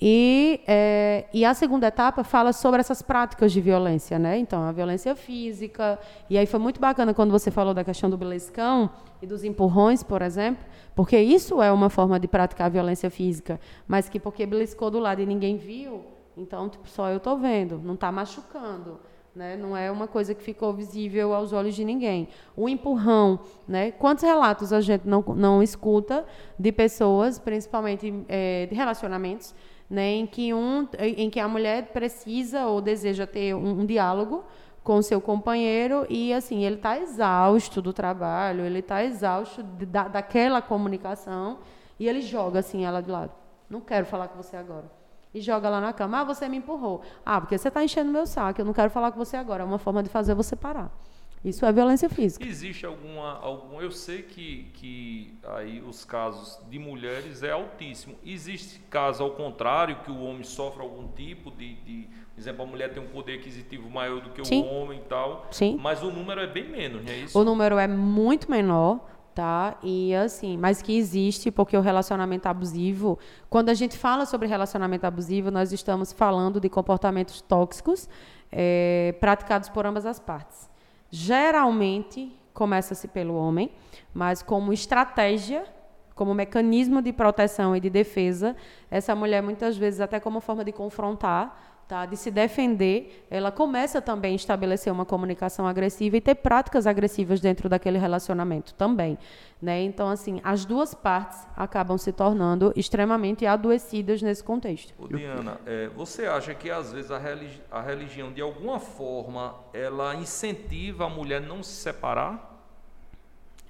[0.06, 4.38] E, é, e a segunda etapa fala sobre essas práticas de violência, né?
[4.38, 5.98] Então, a violência física.
[6.30, 8.89] E aí foi muito bacana quando você falou da questão do beliscão
[9.22, 10.62] e dos empurrões, por exemplo,
[10.94, 15.22] porque isso é uma forma de praticar violência física, mas que porque beliscou do lado
[15.22, 16.04] e ninguém viu,
[16.36, 19.00] então tipo, só eu estou vendo, não está machucando.
[19.34, 19.56] Né?
[19.56, 22.28] Não é uma coisa que ficou visível aos olhos de ninguém.
[22.56, 23.89] O empurrão, né?
[23.92, 26.24] Quantos relatos a gente não, não escuta
[26.60, 29.56] de pessoas, principalmente é, de relacionamentos,
[29.93, 30.12] né?
[30.15, 34.43] Em que um, em que a mulher precisa ou deseja ter um, um diálogo
[34.84, 40.08] com seu companheiro e assim ele está exausto do trabalho, ele está exausto de, da,
[40.08, 41.60] daquela comunicação
[41.99, 43.32] e ele joga assim ela de lado.
[43.69, 44.91] Não quero falar com você agora
[45.34, 46.21] e joga lá na cama.
[46.21, 47.01] Ah, você me empurrou.
[47.25, 48.62] Ah, porque você está enchendo meu saco.
[48.62, 49.63] Eu não quero falar com você agora.
[49.63, 50.91] É uma forma de fazer você parar.
[51.43, 52.45] Isso é violência física.
[52.47, 58.15] Existe alguma, algum, eu sei que, que aí os casos de mulheres é altíssimo.
[58.25, 62.65] Existe caso ao contrário que o homem sofre algum tipo de, de por exemplo, a
[62.65, 64.63] mulher tem um poder aquisitivo maior do que Sim.
[64.63, 65.47] o homem e tal.
[65.51, 65.77] Sim.
[65.79, 67.38] Mas o número é bem menos, não é isso?
[67.38, 69.77] O número é muito menor tá?
[69.82, 73.17] E assim, mas que existe porque o relacionamento abusivo,
[73.49, 78.08] quando a gente fala sobre relacionamento abusivo, nós estamos falando de comportamentos tóxicos
[78.51, 80.69] é, praticados por ambas as partes.
[81.15, 83.69] Geralmente começa-se pelo homem,
[84.12, 85.63] mas como estratégia,
[86.15, 88.56] como mecanismo de proteção e de defesa,
[88.89, 94.02] essa mulher muitas vezes até como forma de confrontar tá, de se defender, ela começa
[94.02, 99.17] também a estabelecer uma comunicação agressiva e ter práticas agressivas dentro daquele relacionamento também.
[99.62, 99.82] Né?
[99.84, 104.93] Então, assim, as duas partes acabam se tornando extremamente adoecidas nesse contexto.
[104.98, 109.56] Ô, Diana, é, você acha que às vezes a, religi a religião, de alguma forma,
[109.74, 112.52] ela incentiva a mulher a não se separar?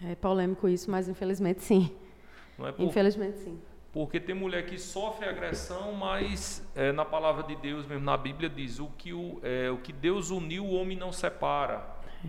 [0.03, 1.91] É polêmico isso, mas infelizmente sim.
[2.59, 2.83] É por...
[2.83, 3.59] Infelizmente sim.
[3.93, 8.49] Porque tem mulher que sofre agressão, mas é, na palavra de Deus, mesmo na Bíblia,
[8.49, 11.85] diz: o que, o, é, o que Deus uniu, o homem não separa.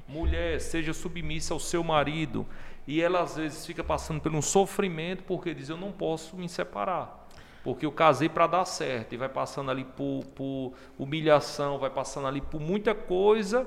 [0.07, 2.47] Mulher, seja submissa ao seu marido.
[2.87, 6.51] E ela às vezes fica passando por um sofrimento porque diz: Eu não posso me
[6.51, 7.27] separar.
[7.63, 9.15] Porque eu casei para dar certo.
[9.15, 13.67] E vai passando ali por, por humilhação, vai passando ali por muita coisa,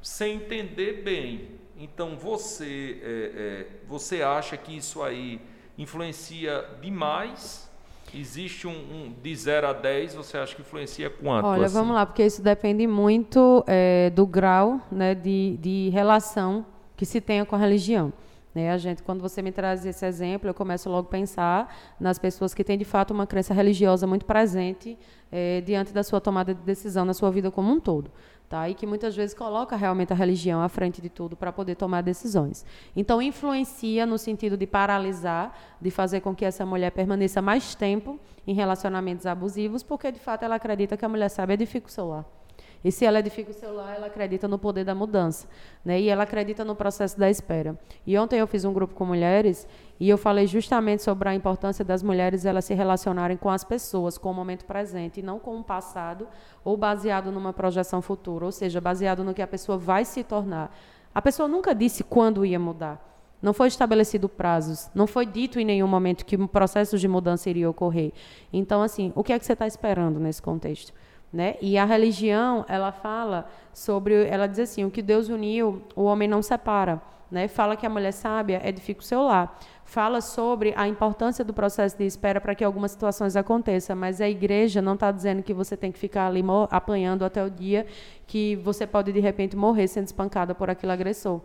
[0.00, 1.60] sem entender bem.
[1.76, 5.38] Então você, é, é você acha que isso aí
[5.78, 7.68] influencia demais?
[8.14, 11.46] Existe um, um, de 0 a 10, você acha que influencia quanto?
[11.46, 11.74] Olha, assim?
[11.74, 17.20] vamos lá, porque isso depende muito é, do grau né, de, de relação que se
[17.20, 18.12] tenha com a religião.
[18.52, 18.72] Né?
[18.72, 22.52] A gente, quando você me traz esse exemplo, eu começo logo a pensar nas pessoas
[22.52, 24.98] que têm de fato uma crença religiosa muito presente
[25.30, 28.10] é, diante da sua tomada de decisão na sua vida como um todo
[28.50, 28.68] tá?
[28.68, 32.02] E que muitas vezes coloca realmente a religião à frente de tudo para poder tomar
[32.02, 32.66] decisões.
[32.96, 38.18] Então influencia no sentido de paralisar, de fazer com que essa mulher permaneça mais tempo
[38.44, 42.39] em relacionamentos abusivos, porque de fato ela acredita que a mulher sabe edificar o seu.
[42.82, 45.46] E se ela edifica o celular, ela acredita no poder da mudança.
[45.84, 46.00] Né?
[46.00, 47.78] E ela acredita no processo da espera.
[48.06, 51.84] E ontem eu fiz um grupo com mulheres e eu falei justamente sobre a importância
[51.84, 55.58] das mulheres elas se relacionarem com as pessoas, com o momento presente, e não com
[55.58, 56.26] o passado
[56.64, 60.74] ou baseado numa projeção futura, ou seja, baseado no que a pessoa vai se tornar.
[61.14, 63.08] A pessoa nunca disse quando ia mudar.
[63.42, 67.48] Não foi estabelecido prazos, não foi dito em nenhum momento que um processo de mudança
[67.48, 68.12] iria ocorrer.
[68.52, 70.92] Então, assim, o que é que você está esperando nesse contexto?
[71.32, 71.54] Né?
[71.60, 76.28] E a religião, ela fala sobre, ela diz assim, o que Deus uniu, o homem
[76.28, 77.00] não separa.
[77.30, 77.46] Né?
[77.46, 79.56] Fala que a mulher sábia edifica o seu lar.
[79.84, 84.28] Fala sobre a importância do processo de espera para que algumas situações aconteçam, mas a
[84.28, 87.86] igreja não está dizendo que você tem que ficar ali apanhando até o dia
[88.26, 91.40] que você pode, de repente, morrer sendo espancada por aquele agressor.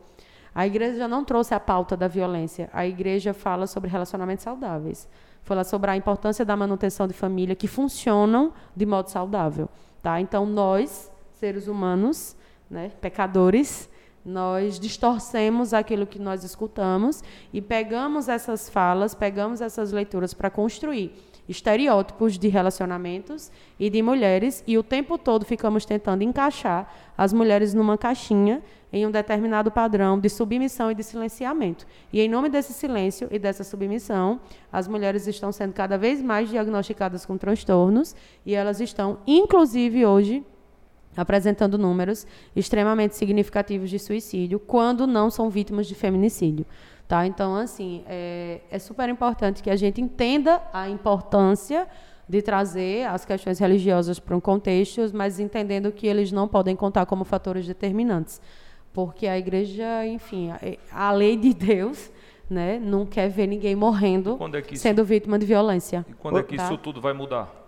[0.53, 2.69] A igreja não trouxe a pauta da violência.
[2.73, 5.07] A igreja fala sobre relacionamentos saudáveis
[5.45, 9.69] fala sobre a importância da manutenção de família que funcionam de modo saudável.
[10.01, 10.19] Tá?
[10.19, 12.36] Então, nós, seres humanos,
[12.69, 13.88] né, pecadores,
[14.25, 21.13] nós distorcemos aquilo que nós escutamos e pegamos essas falas, pegamos essas leituras para construir
[21.47, 27.73] estereótipos de relacionamentos e de mulheres e o tempo todo ficamos tentando encaixar as mulheres
[27.73, 31.86] numa caixinha em um determinado padrão de submissão e de silenciamento.
[32.12, 34.39] E em nome desse silêncio e dessa submissão,
[34.71, 40.45] as mulheres estão sendo cada vez mais diagnosticadas com transtornos e elas estão, inclusive hoje,
[41.15, 46.65] apresentando números extremamente significativos de suicídio quando não são vítimas de feminicídio.
[47.07, 47.25] Tá?
[47.27, 51.87] Então, assim, é, é super importante que a gente entenda a importância
[52.27, 57.05] de trazer as questões religiosas para um contexto, mas entendendo que eles não podem contar
[57.05, 58.41] como fatores determinantes.
[58.91, 62.11] Porque a igreja, enfim, a, a lei de Deus
[62.49, 66.05] né, não quer ver ninguém morrendo é sendo vítima de violência.
[66.09, 66.65] E quando é que tá?
[66.65, 67.64] isso tudo vai mudar?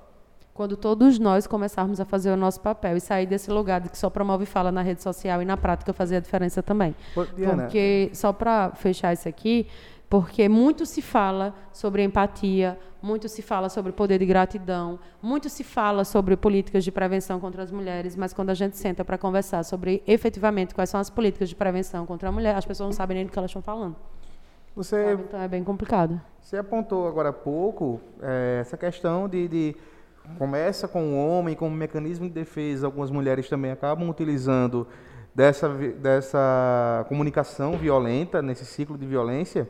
[0.57, 3.97] Quando todos nós começarmos a fazer o nosso papel e sair desse lugar de que
[3.97, 6.95] só promove fala na rede social e na prática fazer a diferença também.
[7.35, 7.63] Diana.
[7.63, 9.67] Porque, só para fechar isso aqui,
[10.09, 15.63] porque muito se fala sobre empatia, muito se fala sobre poder de gratidão, muito se
[15.63, 19.63] fala sobre políticas de prevenção contra as mulheres, mas quando a gente senta para conversar
[19.63, 23.17] sobre efetivamente quais são as políticas de prevenção contra a mulher, as pessoas não sabem
[23.17, 23.95] nem do que elas estão falando.
[24.75, 26.19] Você, então é bem complicado.
[26.41, 29.75] Você apontou agora há pouco é, essa questão de, de
[30.37, 34.87] começa com o homem como mecanismo de defesa, algumas mulheres também acabam utilizando
[35.33, 39.69] dessa, dessa comunicação violenta, nesse ciclo de violência.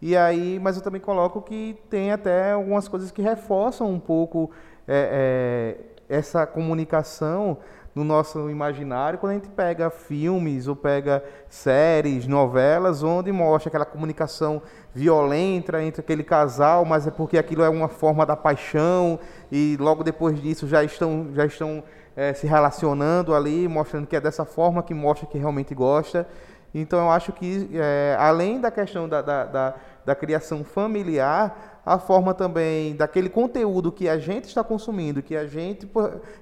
[0.00, 4.50] E aí, mas eu também coloco que tem até algumas coisas que reforçam um pouco
[4.86, 5.76] é,
[6.08, 7.58] é, essa comunicação
[7.94, 13.84] no nosso imaginário quando a gente pega filmes ou pega séries, novelas, onde mostra aquela
[13.84, 14.62] comunicação
[14.94, 19.18] violenta entre aquele casal, mas é porque aquilo é uma forma da paixão
[19.50, 21.82] e logo depois disso já estão, já estão
[22.14, 26.26] é, se relacionando ali, mostrando que é dessa forma que mostra que realmente gosta.
[26.74, 29.74] Então, eu acho que, é, além da questão da, da, da,
[30.06, 35.46] da criação familiar, a forma também daquele conteúdo que a gente está consumindo, que a
[35.46, 35.90] gente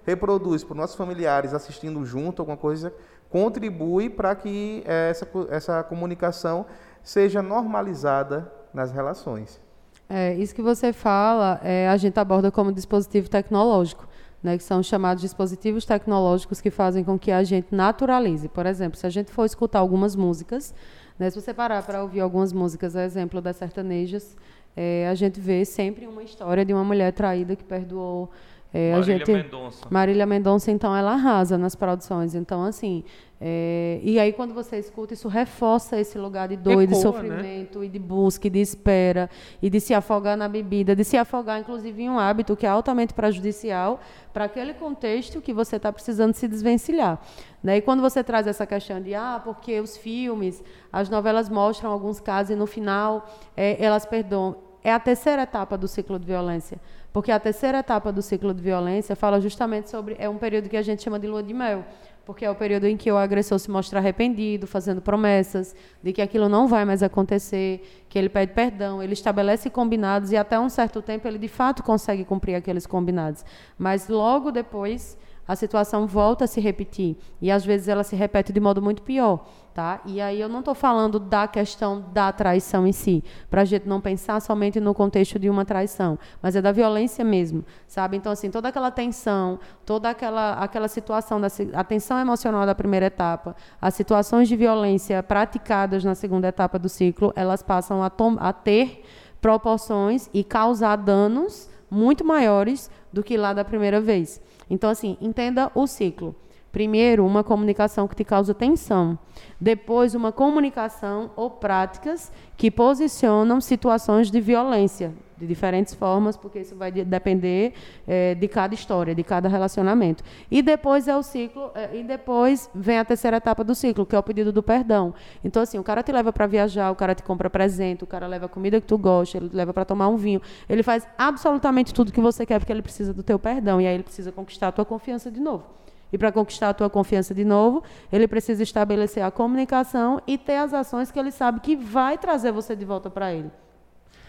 [0.07, 2.93] reproduz para os nossos familiares assistindo junto, alguma coisa,
[3.29, 6.67] contribui para que essa, essa comunicação
[7.03, 9.61] seja normalizada nas relações.
[10.09, 14.09] É, isso que você fala, é, a gente aborda como dispositivo tecnológico,
[14.43, 18.49] né, que são chamados dispositivos tecnológicos que fazem com que a gente naturalize.
[18.49, 20.75] Por exemplo, se a gente for escutar algumas músicas,
[21.19, 24.37] né, se você parar para ouvir algumas músicas, exemplo das sertanejas,
[24.77, 28.31] é, a gente vê sempre uma história de uma mulher traída que perdoou.
[28.73, 29.87] É, Marília gente, Mendonça.
[29.91, 32.35] Marília Mendonça, então, ela arrasa nas produções.
[32.35, 33.03] Então, assim,
[33.41, 37.01] é, e aí, quando você escuta, isso reforça esse lugar de dor, Ecoa, de né?
[37.01, 37.87] sofrimento, né?
[37.87, 39.31] e de busca, e de espera,
[39.63, 42.69] e de se afogar na bebida, de se afogar, inclusive, em um hábito que é
[42.69, 43.99] altamente prejudicial
[44.33, 47.19] para aquele contexto que você está precisando se desvencilhar.
[47.63, 47.79] Né?
[47.79, 52.21] E quando você traz essa questão de, ah, porque os filmes, as novelas mostram alguns
[52.21, 54.57] casos e no final é, elas perdoam.
[54.83, 56.81] É a terceira etapa do ciclo de violência.
[57.13, 60.17] Porque a terceira etapa do ciclo de violência fala justamente sobre.
[60.19, 61.85] É um período que a gente chama de lua de mel
[62.31, 66.23] porque é o período em que o agressor se mostra arrependido, fazendo promessas de que
[66.23, 70.69] aquilo não vai mais acontecer, que ele pede perdão, ele estabelece combinados e até um
[70.69, 73.45] certo tempo ele de fato consegue cumprir aqueles combinados.
[73.77, 78.53] Mas logo depois a situação volta a se repetir e às vezes ela se repete
[78.53, 79.45] de modo muito pior.
[79.73, 80.01] Tá?
[80.05, 83.89] E aí eu não estou falando da questão da traição em si, para a gente
[83.89, 88.17] não pensar somente no contexto de uma traição, mas é da violência mesmo, sabe?
[88.17, 93.07] Então assim toda aquela tensão, toda aquela aquela situação da a tensão emocional da primeira
[93.07, 98.53] etapa, as situações de violência praticadas na segunda etapa do ciclo, elas passam a, a
[98.53, 99.05] ter
[99.41, 104.41] proporções e causar danos muito maiores do que lá da primeira vez.
[104.71, 106.35] Então assim entenda o ciclo.
[106.73, 109.19] Primeiro, uma comunicação que te causa tensão.
[109.61, 116.77] Depois, uma comunicação ou práticas que posicionam situações de violência, de diferentes formas, porque isso
[116.77, 117.73] vai depender
[118.07, 120.23] é, de cada história, de cada relacionamento.
[120.51, 124.15] E depois é o ciclo, é, e depois vem a terceira etapa do ciclo, que
[124.15, 125.15] é o pedido do perdão.
[125.43, 128.27] Então, assim, o cara te leva para viajar, o cara te compra presente, o cara
[128.27, 130.43] leva a comida que tu gosta, ele te leva para tomar um vinho.
[130.69, 133.81] Ele faz absolutamente tudo que você quer, porque ele precisa do teu perdão.
[133.81, 135.65] E aí ele precisa conquistar a tua confiança de novo.
[136.13, 140.57] E para conquistar a tua confiança de novo, ele precisa estabelecer a comunicação e ter
[140.57, 143.51] as ações que ele sabe que vai trazer você de volta para ele.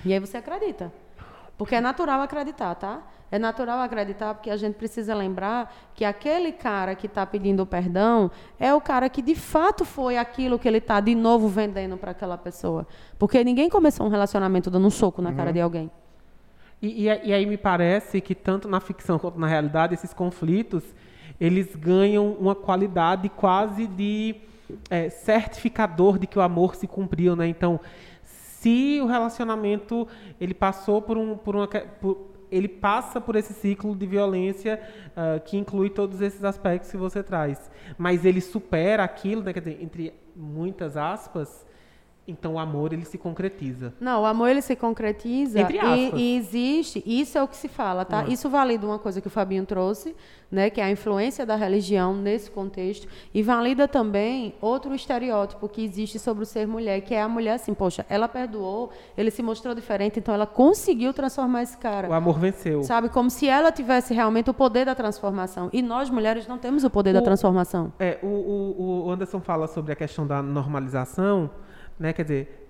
[0.06, 0.92] E aí você acredita.
[1.58, 3.04] Porque é natural acreditar, tá?
[3.32, 8.30] É natural acreditar porque a gente precisa lembrar que aquele cara que está pedindo perdão
[8.60, 12.12] é o cara que de fato foi aquilo que ele está de novo vendendo para
[12.12, 12.86] aquela pessoa.
[13.18, 15.36] Porque ninguém começou um relacionamento dando um soco na uhum.
[15.36, 15.90] cara de alguém.
[16.82, 20.84] E, e, e aí me parece que tanto na ficção quanto na realidade esses conflitos
[21.40, 24.36] eles ganham uma qualidade quase de
[24.90, 27.48] é, certificador de que o amor se cumpriu, né?
[27.48, 27.80] Então,
[28.62, 30.08] se o relacionamento
[30.40, 34.80] ele passou por um, por uma, por, ele passa por esse ciclo de violência
[35.18, 39.52] uh, que inclui todos esses aspectos que você traz, mas ele supera aquilo, né?
[39.52, 41.66] Dizer, entre muitas aspas,
[42.28, 43.94] então o amor ele se concretiza.
[44.00, 48.06] Não, o amor ele se concretiza e, e, existe, isso é o que se fala,
[48.06, 48.22] tá?
[48.24, 48.32] Uhum.
[48.32, 50.16] Isso valida uma coisa que o Fabinho trouxe,
[50.52, 55.84] né, que é a influência da religião nesse contexto, e valida também outro estereótipo que
[55.84, 59.42] existe sobre o ser mulher, que é a mulher assim, poxa, ela perdoou, ele se
[59.42, 62.08] mostrou diferente, então ela conseguiu transformar esse cara.
[62.08, 62.84] O amor venceu.
[62.84, 65.70] Sabe, como se ela tivesse realmente o poder da transformação.
[65.74, 67.92] E nós mulheres não temos o poder o, da transformação.
[67.98, 71.50] É, o, o, o Anderson fala sobre a questão da normalização
[72.00, 72.14] né?
[72.14, 72.70] Quer dizer,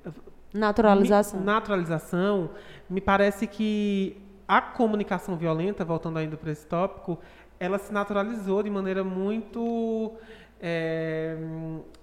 [0.53, 1.39] naturalização.
[1.39, 2.49] Me, naturalização,
[2.89, 7.19] me parece que a comunicação violenta, voltando ainda para esse tópico,
[7.59, 10.17] ela se naturalizou de maneira muito
[10.61, 11.35] é,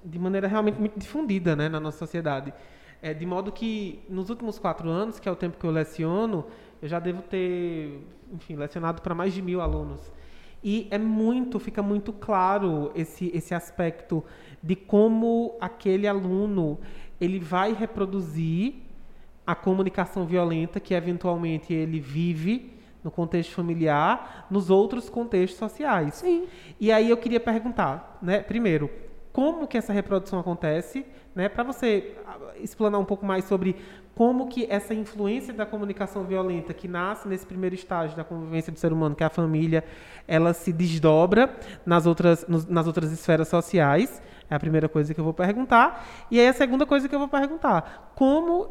[0.05, 2.53] de maneira realmente muito difundida né, na nossa sociedade.
[3.01, 6.45] É, de modo que, nos últimos quatro anos, que é o tempo que eu leciono,
[6.83, 10.13] eu já devo ter, enfim, lecionado para mais de mil alunos.
[10.63, 14.25] E é muito, fica muito claro esse, esse aspecto
[14.61, 16.81] de como aquele aluno
[17.21, 18.75] ele vai reproduzir
[19.47, 26.17] a comunicação violenta que eventualmente ele vive no contexto familiar, nos outros contextos sociais.
[26.17, 26.47] Sim.
[26.79, 28.91] E aí eu queria perguntar, né, primeiro,
[29.33, 33.77] como que essa reprodução acontece, né, para você ah, explanar um pouco mais sobre
[34.15, 38.79] como que essa influência da comunicação violenta que nasce nesse primeiro estágio da convivência do
[38.79, 39.85] ser humano, que é a família,
[40.27, 41.57] ela se desdobra
[41.87, 46.07] nas outras, nas outras esferas sociais, é a primeira coisa que eu vou perguntar.
[46.31, 48.69] E aí a segunda coisa que eu vou perguntar: como,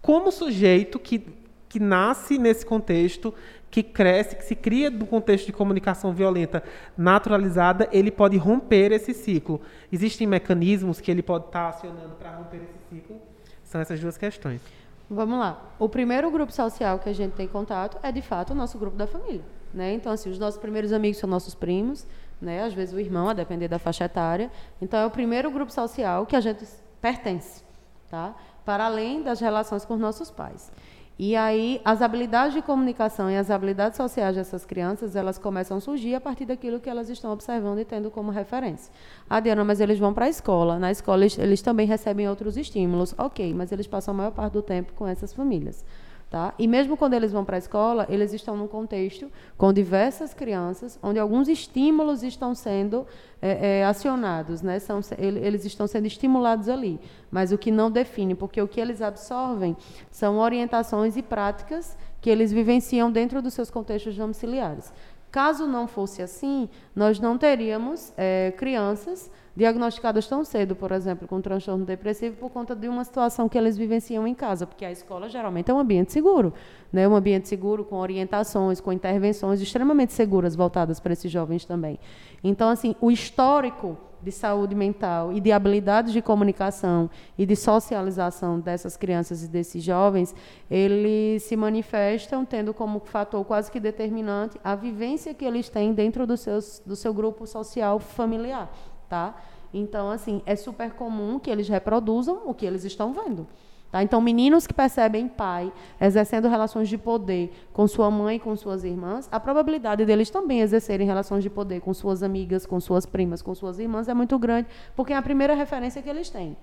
[0.00, 1.26] como sujeito que,
[1.68, 3.32] que nasce nesse contexto,
[3.70, 6.62] que cresce, que se cria no contexto de comunicação violenta
[6.96, 9.60] naturalizada, ele pode romper esse ciclo.
[9.92, 13.20] Existem mecanismos que ele pode estar acionando para romper esse ciclo?
[13.64, 14.60] São essas duas questões.
[15.08, 15.62] Vamos lá.
[15.78, 18.96] O primeiro grupo social que a gente tem contato é, de fato, o nosso grupo
[18.96, 19.44] da família.
[19.72, 19.92] Né?
[19.92, 22.06] Então, assim, os nossos primeiros amigos são nossos primos,
[22.40, 22.64] né?
[22.64, 24.50] às vezes o irmão, a depender da faixa etária.
[24.80, 26.66] Então, é o primeiro grupo social que a gente
[27.00, 27.62] pertence,
[28.10, 28.34] tá?
[28.64, 30.70] para além das relações com nossos pais.
[31.18, 35.80] E aí, as habilidades de comunicação e as habilidades sociais dessas crianças, elas começam a
[35.80, 38.92] surgir a partir daquilo que elas estão observando e tendo como referência.
[39.28, 40.78] Ah, Diana, mas eles vão para a escola.
[40.78, 43.14] Na escola, eles, eles também recebem outros estímulos.
[43.16, 45.86] Ok, mas eles passam a maior parte do tempo com essas famílias.
[46.28, 46.52] Tá?
[46.58, 50.98] E mesmo quando eles vão para a escola, eles estão num contexto com diversas crianças,
[51.00, 53.06] onde alguns estímulos estão sendo
[53.40, 54.80] é, é, acionados, né?
[54.80, 56.98] São, eles estão sendo estimulados ali.
[57.30, 59.76] Mas o que não define, porque o que eles absorvem
[60.10, 64.92] são orientações e práticas que eles vivenciam dentro dos seus contextos domiciliares.
[65.30, 71.40] Caso não fosse assim, nós não teríamos é, crianças diagnosticadas tão cedo, por exemplo, com
[71.40, 75.30] transtorno depressivo por conta de uma situação que eles vivenciam em casa, porque a escola
[75.30, 76.52] geralmente é um ambiente seguro,
[76.92, 77.08] né?
[77.08, 81.98] Um ambiente seguro com orientações, com intervenções extremamente seguras voltadas para esses jovens também.
[82.44, 83.96] Então, assim, o histórico
[84.26, 87.08] de saúde mental e de habilidades de comunicação
[87.38, 90.34] e de socialização dessas crianças e desses jovens,
[90.68, 96.26] eles se manifestam tendo como fator quase que determinante a vivência que eles têm dentro
[96.26, 98.68] do, seus, do seu grupo social familiar
[99.08, 99.36] tá?
[99.72, 103.46] Então, assim, é super comum que eles reproduzam o que eles estão vendo.
[103.90, 104.02] Tá?
[104.02, 108.84] Então, meninos que percebem pai exercendo relações de poder com sua mãe e com suas
[108.84, 113.40] irmãs, a probabilidade deles também exercerem relações de poder com suas amigas, com suas primas,
[113.40, 116.56] com suas irmãs é muito grande, porque é a primeira referência que eles têm.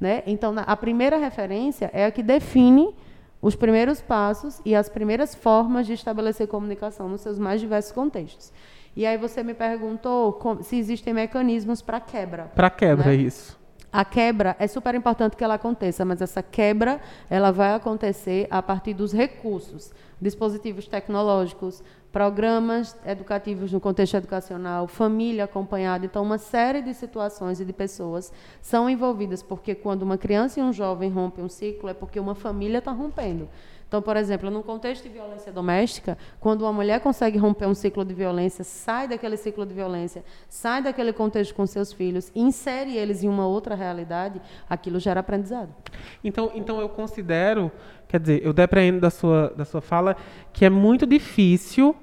[0.00, 0.22] Né?
[0.26, 2.94] Então, a primeira referência é a que define
[3.42, 8.52] os primeiros passos e as primeiras formas de estabelecer comunicação nos seus mais diversos contextos.
[8.96, 12.44] E aí você me perguntou se existem mecanismos para quebra.
[12.54, 13.14] Para quebra, né?
[13.14, 13.58] isso.
[13.90, 18.60] A quebra é super importante que ela aconteça, mas essa quebra ela vai acontecer a
[18.60, 21.82] partir dos recursos, dispositivos tecnológicos,
[22.12, 26.04] programas educativos no contexto educacional, família acompanhada.
[26.04, 28.30] Então, uma série de situações e de pessoas
[28.60, 32.34] são envolvidas, porque quando uma criança e um jovem rompem um ciclo, é porque uma
[32.34, 33.48] família está rompendo.
[33.88, 38.04] Então, por exemplo, num contexto de violência doméstica, quando uma mulher consegue romper um ciclo
[38.04, 43.24] de violência, sai daquele ciclo de violência, sai daquele contexto com seus filhos, insere eles
[43.24, 45.74] em uma outra realidade, aquilo gera aprendizado.
[46.22, 47.72] Então, então eu considero,
[48.06, 50.14] quer dizer, eu depreendo da sua, da sua fala
[50.52, 51.96] que é muito difícil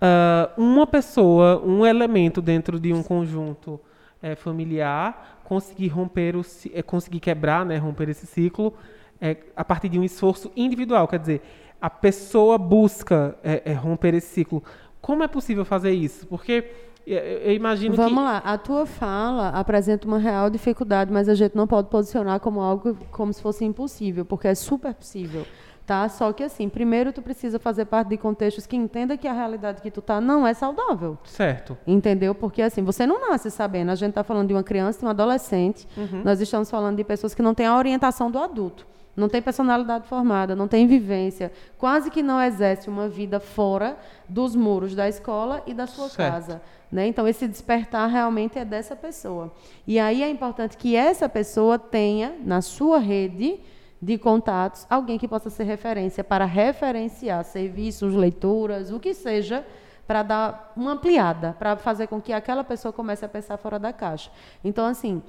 [0.00, 3.80] uh, uma pessoa, um elemento dentro de um conjunto
[4.22, 6.42] é, familiar conseguir romper o,
[6.72, 8.74] é, conseguir quebrar, né, romper esse ciclo
[9.20, 11.06] é, a partir de um esforço individual.
[11.08, 11.42] Quer dizer,
[11.80, 14.62] a pessoa busca é, é, romper esse ciclo.
[15.00, 16.26] Como é possível fazer isso?
[16.26, 16.64] Porque
[17.06, 18.24] eu imagino Vamos que...
[18.24, 22.60] lá, a tua fala apresenta uma real dificuldade, mas a gente não pode posicionar como
[22.60, 25.46] algo como se fosse impossível, porque é super possível.
[25.86, 26.06] Tá?
[26.10, 29.80] Só que assim, primeiro tu precisa fazer parte de contextos que entenda que a realidade
[29.80, 31.16] que tu tá não é saudável.
[31.24, 31.78] Certo.
[31.86, 32.34] Entendeu?
[32.34, 33.90] Porque assim, você não nasce sabendo.
[33.90, 35.88] A gente está falando de uma criança, de um adolescente.
[35.96, 36.20] Uhum.
[36.22, 38.86] Nós estamos falando de pessoas que não têm a orientação do adulto
[39.18, 43.98] não tem personalidade formada, não tem vivência, quase que não exerce uma vida fora
[44.28, 46.32] dos muros da escola e da sua certo.
[46.32, 46.62] casa.
[46.90, 47.06] Né?
[47.08, 49.52] Então, esse despertar realmente é dessa pessoa.
[49.86, 53.60] E aí é importante que essa pessoa tenha na sua rede
[54.00, 59.66] de contatos alguém que possa ser referência para referenciar serviços, leituras, o que seja,
[60.06, 63.92] para dar uma ampliada, para fazer com que aquela pessoa comece a pensar fora da
[63.92, 64.30] caixa.
[64.64, 65.22] Então, assim,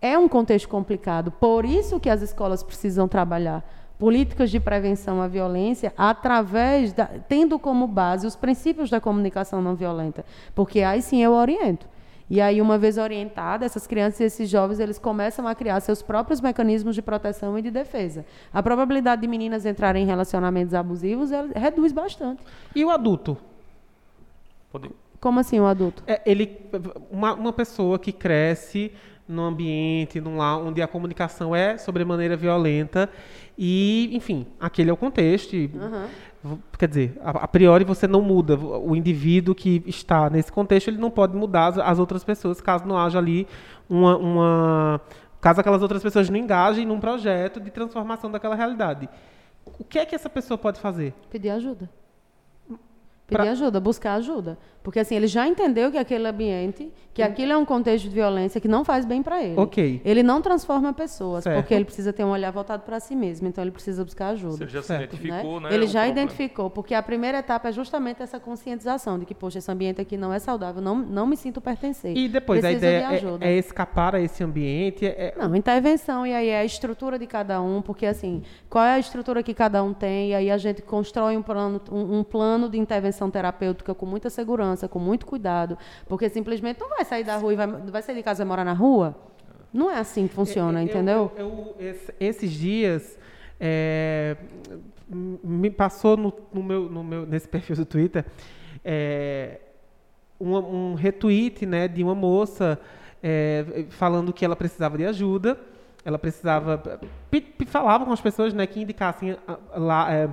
[0.00, 1.30] é um contexto complicado.
[1.30, 3.64] Por isso que as escolas precisam trabalhar
[3.98, 9.74] políticas de prevenção à violência através da, tendo como base os princípios da comunicação não
[9.74, 10.24] violenta,
[10.54, 11.86] porque aí sim eu oriento.
[12.30, 16.00] E aí, uma vez orientada, essas crianças e esses jovens, eles começam a criar seus
[16.00, 18.24] próprios mecanismos de proteção e de defesa.
[18.54, 22.40] A probabilidade de meninas entrarem em relacionamentos abusivos reduz bastante.
[22.72, 23.36] E o adulto?
[24.70, 24.92] Pode...
[25.20, 26.04] Como assim o adulto?
[26.06, 26.56] É, ele,
[27.10, 28.92] uma, uma pessoa que cresce
[29.30, 33.08] num ambiente, num lá onde a comunicação é sobremaneira violenta
[33.56, 35.54] e, enfim, aquele é o contexto.
[35.54, 36.58] Uhum.
[36.78, 38.58] Quer dizer, a, a, priori você não muda.
[38.58, 42.86] O indivíduo que está nesse contexto, ele não pode mudar as, as outras pessoas, caso
[42.86, 43.46] não haja ali
[43.88, 45.00] uma, uma...
[45.40, 49.08] Caso aquelas outras pessoas não engajem num projeto de transformação daquela realidade.
[49.78, 51.14] O que é que essa pessoa pode fazer?
[51.30, 51.88] Pedir ajuda
[53.30, 54.58] Pedir ajuda, buscar ajuda.
[54.82, 58.60] Porque assim, ele já entendeu que aquele ambiente, que aquilo é um contexto de violência
[58.60, 59.58] que não faz bem para ele.
[59.60, 60.00] Ok.
[60.04, 61.56] Ele não transforma pessoas, Certo.
[61.60, 64.56] porque ele precisa ter um olhar voltado para si mesmo, então ele precisa buscar ajuda.
[64.56, 65.14] Você já se Certo.
[65.16, 65.68] identificou, né?
[65.74, 66.12] Ele o já problema.
[66.22, 70.16] identificou, porque a primeira etapa é justamente essa conscientização de que, poxa, esse ambiente aqui
[70.16, 72.16] não é saudável, não, não me sinto pertencer.
[72.16, 73.44] E depois, a Preciso ideia de é, ajuda.
[73.44, 75.04] é escapar a esse ambiente.
[75.04, 78.92] É, Não, intervenção, e aí é a estrutura de cada um, porque assim, qual é
[78.94, 82.24] a estrutura que cada um tem, e aí a gente constrói um plano, um, um
[82.24, 85.76] plano de intervenção terapêutica com muita segurança, com muito cuidado,
[86.08, 88.64] porque simplesmente não vai sair da rua e vai, vai sair de casa e morar
[88.64, 89.14] na rua.
[89.72, 91.32] Não é assim que funciona, Eu- entendeu?
[91.36, 93.18] eu- eu- esse- esses dias
[93.58, 94.36] é,
[95.08, 98.24] me passou no, no meu, no meu- nesse perfil do Twitter
[98.84, 99.58] é,
[100.40, 102.78] um, um retweet né, de uma moça
[103.22, 105.58] é, falando que ela precisava de ajuda.
[106.02, 106.82] Ela precisava.
[107.66, 109.36] falava com as pessoas né, que indicassem
[109.76, 110.28] lá, é,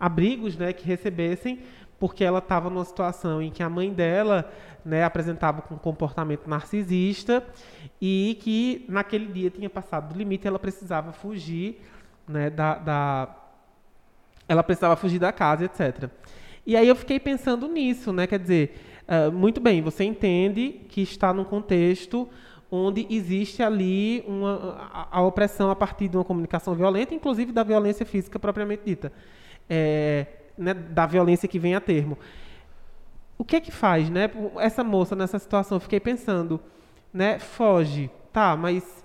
[0.00, 1.60] abrigos né, que recebessem,
[2.02, 4.50] porque ela estava numa situação em que a mãe dela
[4.84, 7.44] né, apresentava um comportamento narcisista
[8.00, 11.80] e que naquele dia tinha passado do limite ela precisava fugir
[12.26, 13.36] né, da, da-
[14.48, 16.10] ela precisava fugir da casa, etc.
[16.66, 18.26] E aí eu fiquei pensando nisso, né?
[18.26, 22.28] Quer dizer, ah, muito bem, você entende que está num contexto
[22.68, 27.62] onde existe ali uma, a, a opressão a partir de uma comunicação violenta, inclusive da
[27.62, 29.12] violência física propriamente dita,
[29.70, 30.26] É,
[30.62, 32.16] né, da violência que vem a termo.
[33.38, 34.30] O que é que faz, né?
[34.58, 36.60] Essa moça nessa situação, eu fiquei pensando,
[37.12, 37.38] né?
[37.38, 39.04] Foge, tá, mas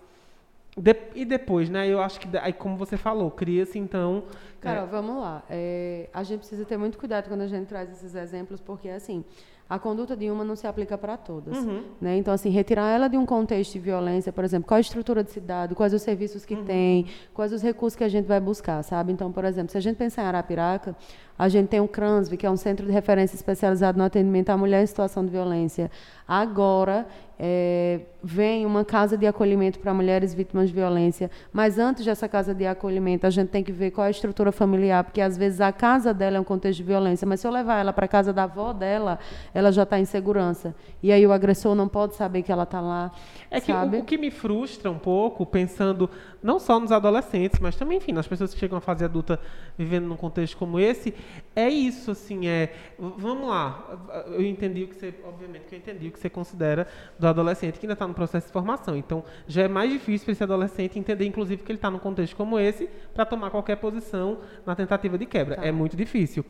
[0.78, 1.88] de- e depois, né?
[1.88, 4.24] Eu acho que aí como você falou, cria-se então
[4.62, 5.44] Carol, vamos lá.
[5.50, 9.24] É, a gente precisa ter muito cuidado quando a gente traz esses exemplos, porque assim,
[9.70, 11.58] a conduta de uma não se aplica para todas.
[12.00, 12.18] Né?
[12.18, 15.32] Então, assim, retirar ela de um contexto de violência, por exemplo, qual a estrutura de
[15.32, 19.12] cidade, quais os serviços que tem, quais os recursos que a gente vai buscar, sabe?
[19.12, 20.96] Então, por exemplo, se a gente pensar em Arapiraca,
[21.38, 24.58] a gente tem o CRANSV, que é um centro de referência especializado no atendimento à
[24.58, 25.92] mulher em situação de violência.
[26.28, 27.08] Agora,
[27.40, 32.54] é, vem uma casa de acolhimento para mulheres vítimas de violência, mas antes dessa casa
[32.54, 35.62] de acolhimento, a gente tem que ver qual é a estrutura familiar, porque às vezes
[35.62, 38.08] a casa dela é um contexto de violência, mas se eu levar ela para a
[38.08, 39.20] casa da avó dela,
[39.54, 40.76] ela já está em segurança.
[41.02, 43.12] E aí o agressor não pode saber que ela está lá,
[43.52, 43.98] É que sabe?
[43.98, 46.10] o, o que me frustra um pouco, pensando
[46.42, 49.40] não só nos adolescentes, mas também, enfim, nas pessoas que chegam à fase adulta
[49.78, 51.14] vivendo num contexto como esse,
[51.56, 52.74] é isso, assim, é...
[52.98, 55.14] Vamos lá, eu entendi o que você...
[55.26, 58.48] Obviamente que eu entendi o que você considera do adolescente que ainda está no processo
[58.48, 58.96] de formação.
[58.96, 62.36] Então, já é mais difícil para esse adolescente entender, inclusive, que ele está num contexto
[62.36, 65.56] como esse para tomar qualquer posição na tentativa de quebra.
[65.56, 65.66] Tá.
[65.66, 66.46] É muito difícil.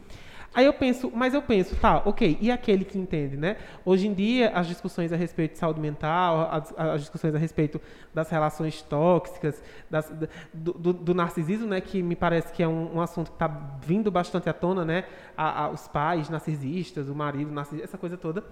[0.54, 3.58] Aí eu penso, mas eu penso, tá, ok, e aquele que entende, né?
[3.86, 7.80] Hoje em dia, as discussões a respeito de saúde mental, as, as discussões a respeito
[8.12, 11.80] das relações tóxicas, das- da- do, do- do narcisismo, né?
[11.80, 13.48] Que me parece que é um, um assunto que está
[13.86, 15.04] vindo bastante à tona, né?
[15.38, 18.44] A- a- os pais narcisistas, o marido narcisista, essa coisa toda.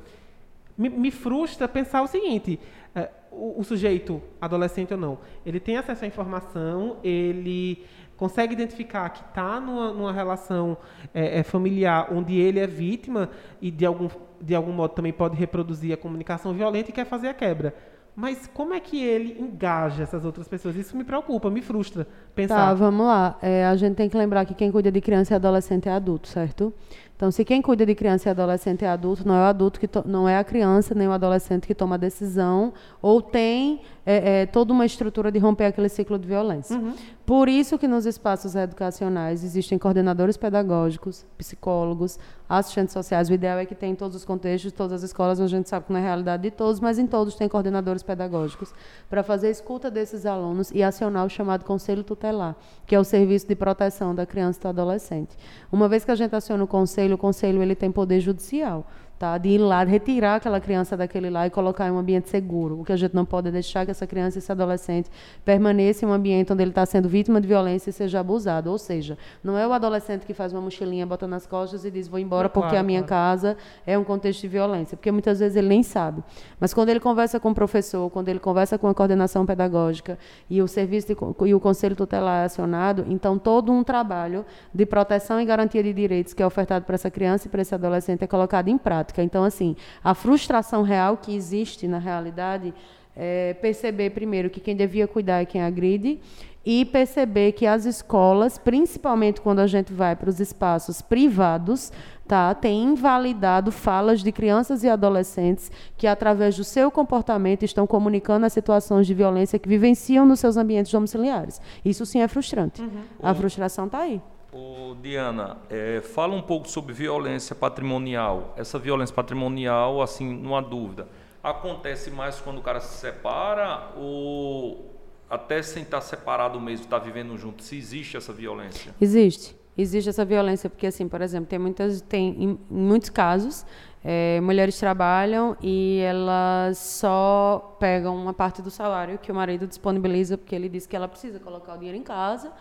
[0.78, 2.60] Me, me frustra pensar o seguinte:
[2.94, 7.84] eh, o, o sujeito, adolescente ou não, ele tem acesso à informação, ele
[8.18, 10.78] consegue identificar que está numa, numa relação
[11.14, 13.30] eh, eh, familiar onde ele é vítima
[13.62, 14.08] e de algum,
[14.42, 17.76] de algum modo também pode reproduzir a comunicação violenta e quer fazer a quebra.
[18.18, 20.78] Mas como é que ele engaja essas outras pessoas?
[20.78, 22.74] Isso me preocupa, me frustra Tá, pensar.
[22.74, 23.38] vamos lá.
[23.42, 26.30] É, a gente tem que lembrar que quem cuida de criança e adolescente é adulto,
[26.30, 26.74] certo?
[27.14, 29.90] Então, se quem cuida de criança e adolescente é adulto, não é o adulto que
[30.06, 34.46] não é a criança nem o adolescente que toma a decisão ou tem é, é,
[34.46, 36.80] toda uma estrutura de romper aquele ciclo de violência.
[37.26, 43.30] Por isso que nos espaços educacionais existem coordenadores pedagógicos, psicólogos, assistentes sociais.
[43.30, 45.88] O ideal é que tenha em todos os contextos, todas as escolas, a gente sabe
[45.88, 48.72] que não é a realidade de todos, mas em todos tem coordenadores pedagógicos
[49.10, 53.04] para fazer a escuta desses alunos e acionar o chamado conselho tutelar, que é o
[53.04, 55.36] serviço de proteção da criança e do adolescente.
[55.72, 58.86] Uma vez que a gente aciona o conselho, o conselho ele tem poder judicial.
[59.18, 62.82] Tá, de ir lá, retirar aquela criança daquele lá e colocar em um ambiente seguro.
[62.82, 65.10] O que a gente não pode é deixar que essa criança esse adolescente
[65.46, 68.70] permaneça em um ambiente onde ele está sendo vítima de violência e seja abusado.
[68.70, 72.10] Ou seja, não é o adolescente que faz uma mochilinha, bota nas costas e diz
[72.10, 73.08] vou embora Não, porque claro, a minha claro.
[73.08, 73.58] casa
[73.88, 74.98] é um contexto de violência.
[74.98, 76.22] Porque muitas vezes ele nem sabe.
[76.60, 80.62] Mas quando ele conversa com o professor, quando ele conversa com a coordenação pedagógica e
[80.62, 81.16] o serviço de
[81.48, 85.94] e o conselho tutelar é acionado, então todo um trabalho de proteção e garantia de
[85.94, 89.05] direitos que é ofertado para essa criança e para esse adolescente é colocado em prática.
[89.22, 92.74] Então, assim, a frustração real que existe na realidade
[93.16, 96.20] é perceber primeiro que quem devia cuidar é quem agride
[96.66, 101.92] e perceber que as escolas, principalmente quando a gente vai para os espaços privados,
[102.28, 108.48] tá, têm invalidado falas de crianças e adolescentes que, através do seu comportamento, estão comunicando
[108.48, 111.62] as situações de violência que vivenciam nos seus ambientes domiciliares.
[111.86, 112.82] Isso sim é frustrante.
[113.22, 114.20] A frustração está aí.
[114.58, 118.54] Ô, Diana, é, fala um pouco sobre violência patrimonial.
[118.56, 121.10] Essa violência patrimonial, assim, numa dúvida,
[121.44, 124.96] acontece mais quando o cara se separa ou
[125.30, 127.64] até sem estar separado mesmo, estar vivendo junto?
[127.64, 128.96] Se existe essa violência?
[129.02, 129.54] Existe.
[129.78, 133.66] Existe essa violência porque, assim, por exemplo, tem muitas, tem em, em muitos casos
[134.08, 140.38] é, mulheres trabalham e elas só pegam uma parte do salário que o marido disponibiliza
[140.38, 142.54] porque ele diz que ela precisa colocar o dinheiro em casa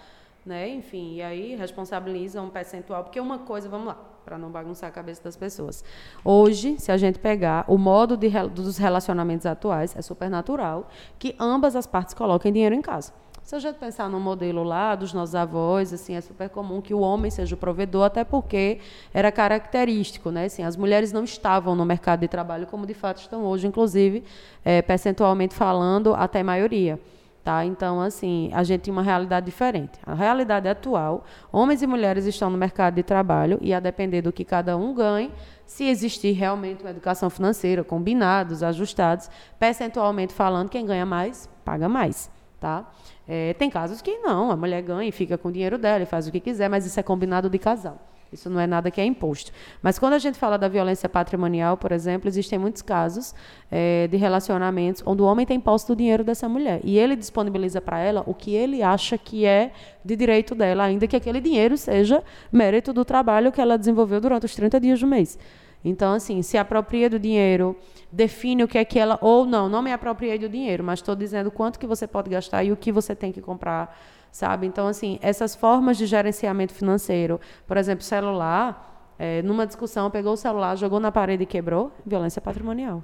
[0.44, 0.68] né?
[0.68, 4.92] Enfim, e aí responsabiliza um percentual, porque uma coisa, vamos lá, para não bagunçar a
[4.92, 5.84] cabeça das pessoas.
[6.24, 10.88] Hoje, se a gente pegar o modo de, dos relacionamentos atuais, é supernatural
[11.18, 13.12] que ambas as partes coloquem dinheiro em casa.
[13.42, 16.94] Se a gente pensar no modelo lá dos nossos avós, assim, é super comum que
[16.94, 18.78] o homem seja o provedor, até porque
[19.12, 20.46] era característico, né?
[20.46, 24.24] Assim, as mulheres não estavam no mercado de trabalho como de fato estão hoje, inclusive,
[24.64, 26.98] é, percentualmente falando, até maioria.
[27.44, 27.62] Tá?
[27.62, 30.00] Então, assim, a gente tem uma realidade diferente.
[30.06, 34.32] A realidade atual, homens e mulheres estão no mercado de trabalho e a depender do
[34.32, 35.30] que cada um ganhe,
[35.66, 39.28] se existir realmente uma educação financeira, combinados, ajustados,
[39.58, 42.30] percentualmente falando, quem ganha mais, paga mais.
[42.58, 42.90] Tá?
[43.28, 46.06] É, tem casos que não, a mulher ganha e fica com o dinheiro dela e
[46.06, 48.00] faz o que quiser, mas isso é combinado de casal.
[48.34, 49.52] Isso não é nada que é imposto.
[49.80, 53.32] Mas quando a gente fala da violência patrimonial, por exemplo, existem muitos casos
[53.70, 57.80] é, de relacionamentos onde o homem tem posse do dinheiro dessa mulher e ele disponibiliza
[57.80, 59.72] para ela o que ele acha que é
[60.04, 64.46] de direito dela, ainda que aquele dinheiro seja mérito do trabalho que ela desenvolveu durante
[64.46, 65.38] os 30 dias do mês.
[65.84, 67.76] Então, assim, se apropria do dinheiro,
[68.10, 69.18] define o que é que ela.
[69.20, 72.64] Ou não, não me apropriei do dinheiro, mas estou dizendo quanto que você pode gastar
[72.64, 73.96] e o que você tem que comprar
[74.34, 74.66] sabe?
[74.66, 80.36] Então, assim, essas formas de gerenciamento financeiro, por exemplo, celular, é, numa discussão, pegou o
[80.36, 83.00] celular, jogou na parede e quebrou, violência patrimonial.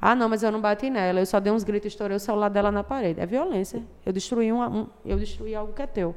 [0.00, 2.20] Ah, não, mas eu não bati nela, eu só dei uns gritos e estourei o
[2.20, 3.20] celular dela na parede.
[3.20, 3.84] É violência.
[4.04, 6.12] Eu destruí, um, eu destruí algo que é teu.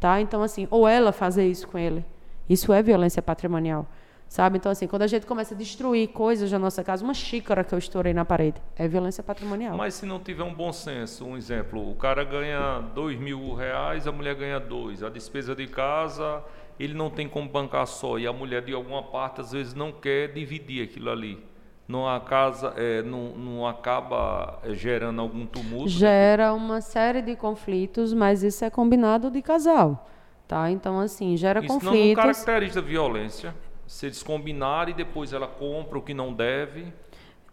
[0.00, 0.18] Tá?
[0.18, 2.02] Então, assim, ou ela fazer isso com ele.
[2.48, 3.86] Isso é violência patrimonial.
[4.30, 4.58] Sabe?
[4.58, 7.74] Então, assim, quando a gente começa a destruir coisas da nossa casa, uma xícara que
[7.74, 9.76] eu estourei na parede, é violência patrimonial.
[9.76, 14.06] Mas se não tiver um bom senso, um exemplo, o cara ganha dois mil reais,
[14.06, 15.02] a mulher ganha dois.
[15.02, 16.44] A despesa de casa,
[16.78, 18.20] ele não tem como bancar só.
[18.20, 21.44] E a mulher, de alguma parte, às vezes não quer dividir aquilo ali.
[21.88, 25.88] Não, a casa, é, não, não acaba é, gerando algum tumulto?
[25.88, 30.08] Gera uma série de conflitos, mas isso é combinado de casal.
[30.46, 30.70] Tá?
[30.70, 31.98] Então, assim, gera isso conflitos.
[31.98, 33.52] Isso não caracteriza violência
[33.90, 36.92] se eles combinarem e depois ela compra o que não deve.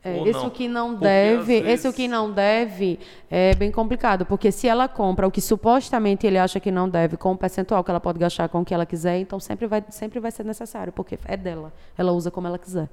[0.04, 0.46] É, esse não.
[0.46, 1.68] o que não porque deve, vezes...
[1.68, 6.28] esse o que não deve é bem complicado, porque se ela compra o que supostamente
[6.28, 8.72] ele acha que não deve, com o percentual que ela pode gastar com o que
[8.72, 11.74] ela quiser, então sempre vai, sempre vai ser necessário, porque é dela.
[11.98, 12.88] Ela usa como ela quiser.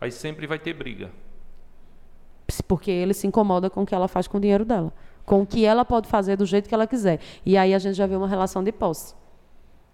[0.00, 1.12] Aí sempre vai ter briga.
[2.66, 4.92] Porque ele se incomoda com o que ela faz com o dinheiro dela,
[5.24, 7.20] com o que ela pode fazer do jeito que ela quiser.
[7.46, 9.14] E aí a gente já vê uma relação de posse.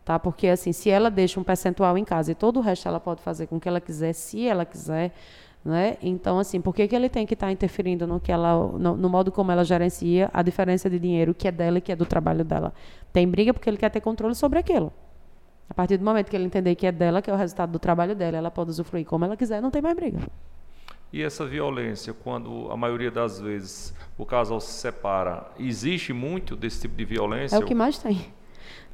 [0.06, 0.20] Tá?
[0.20, 3.20] Porque assim, se ela deixa um percentual em casa e todo o resto ela pode
[3.20, 5.12] fazer com o que ela quiser, se ela quiser,
[5.64, 5.96] né?
[6.00, 8.96] Então assim, por que, que ele tem que estar tá interferindo no que ela, no,
[8.96, 11.96] no, modo como ela gerencia a diferença de dinheiro que é dela e que é
[11.96, 12.72] do trabalho dela?
[13.12, 14.92] Tem briga porque ele quer ter controle sobre aquilo.
[15.68, 17.78] A partir do momento que ele entender que é dela, que é o resultado do
[17.80, 20.20] trabalho dela, ela pode usufruir como ela quiser, não tem mais briga.
[21.12, 26.82] E essa violência, quando a maioria das vezes o casal se separa, existe muito desse
[26.82, 27.56] tipo de violência?
[27.56, 28.36] É o que mais tem.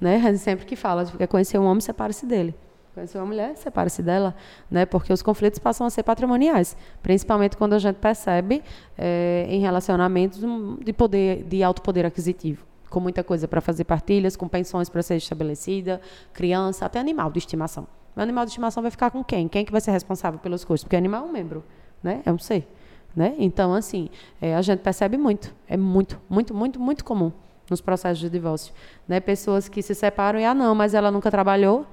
[0.00, 0.16] Né?
[0.16, 2.54] A gente sempre que fala, quer conhecer um homem, separe-se dele.
[2.94, 4.34] Conhecer uma mulher, separe-se dela,
[4.70, 4.84] né?
[4.84, 8.62] Porque os conflitos passam a ser patrimoniais, principalmente quando a gente percebe
[8.98, 10.40] é, em relacionamentos
[10.84, 15.02] de poder, de alto poder aquisitivo, com muita coisa para fazer partilhas, com pensões para
[15.02, 16.02] ser estabelecida,
[16.34, 17.86] criança, até animal de estimação.
[18.14, 19.48] O animal de estimação vai ficar com quem?
[19.48, 20.84] Quem que vai ser responsável pelos custos?
[20.84, 21.64] Porque animal é um membro,
[22.02, 22.20] né?
[22.26, 22.68] É um ser,
[23.16, 23.34] né?
[23.38, 27.32] Então, assim, é, a gente percebe muito, é muito, muito, muito, muito comum
[27.72, 28.72] nos processos de divórcio.
[29.08, 29.18] Né?
[29.18, 31.86] Pessoas que se separam e, ah, não, mas ela nunca trabalhou,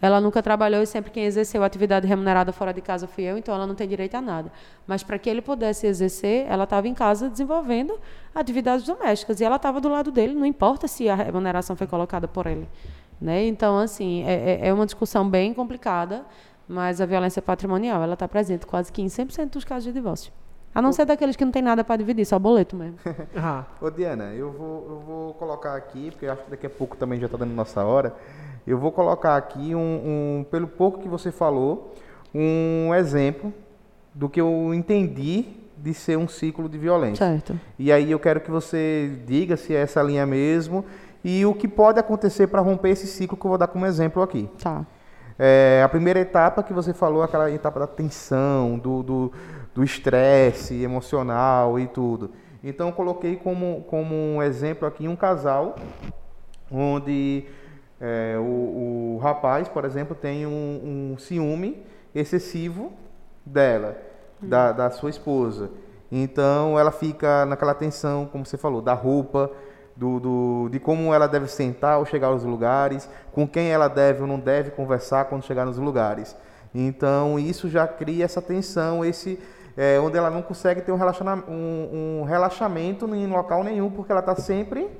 [0.00, 3.54] ela nunca trabalhou e sempre quem exerceu atividade remunerada fora de casa fui eu, então
[3.54, 4.52] ela não tem direito a nada.
[4.86, 7.98] Mas para que ele pudesse exercer, ela estava em casa desenvolvendo
[8.34, 12.26] atividades domésticas e ela estava do lado dele, não importa se a remuneração foi colocada
[12.28, 12.68] por ele.
[13.20, 13.46] Né?
[13.46, 16.26] Então, assim, é, é, é uma discussão bem complicada,
[16.68, 20.32] mas a violência patrimonial ela está presente quase que em 100% dos casos de divórcio.
[20.76, 22.98] A não ser daqueles que não tem nada para dividir, só boleto mesmo.
[23.34, 23.64] ah.
[23.80, 27.18] Ô Diana, eu vou, eu vou colocar aqui, porque acho que daqui a pouco também
[27.18, 28.14] já está dando nossa hora.
[28.66, 31.94] Eu vou colocar aqui, um, um, pelo pouco que você falou,
[32.34, 33.54] um exemplo
[34.14, 35.46] do que eu entendi
[35.78, 37.24] de ser um ciclo de violência.
[37.24, 37.58] Certo.
[37.78, 40.84] E aí eu quero que você diga se é essa linha mesmo
[41.24, 44.22] e o que pode acontecer para romper esse ciclo que eu vou dar como exemplo
[44.22, 44.46] aqui.
[44.62, 44.84] Tá.
[45.38, 49.32] É, a primeira etapa que você falou, aquela etapa da tensão, do, do
[49.76, 52.32] do estresse emocional e tudo.
[52.64, 55.76] Então coloquei como, como um exemplo aqui um casal
[56.68, 57.44] onde
[57.98, 61.82] É, o, o, rapaz, por exemplo, tem um, um ciúme
[62.14, 62.92] excessivo
[63.44, 63.96] dela,
[64.42, 64.48] hum.
[64.48, 65.70] da, da sua esposa.
[66.12, 69.50] Então ela fica naquela tensão, como você falou, da roupa,
[69.96, 74.20] do, do, de como ela deve sentar ou chegar aos lugares, com quem ela deve
[74.20, 76.36] ou não deve conversar quando chegar nos lugares.
[76.74, 79.38] Então isso já cria essa tensão, esse
[79.76, 80.98] é, onde ela não consegue ter um,
[81.48, 84.90] um, um relaxamento em local nenhum, porque ela está sempre.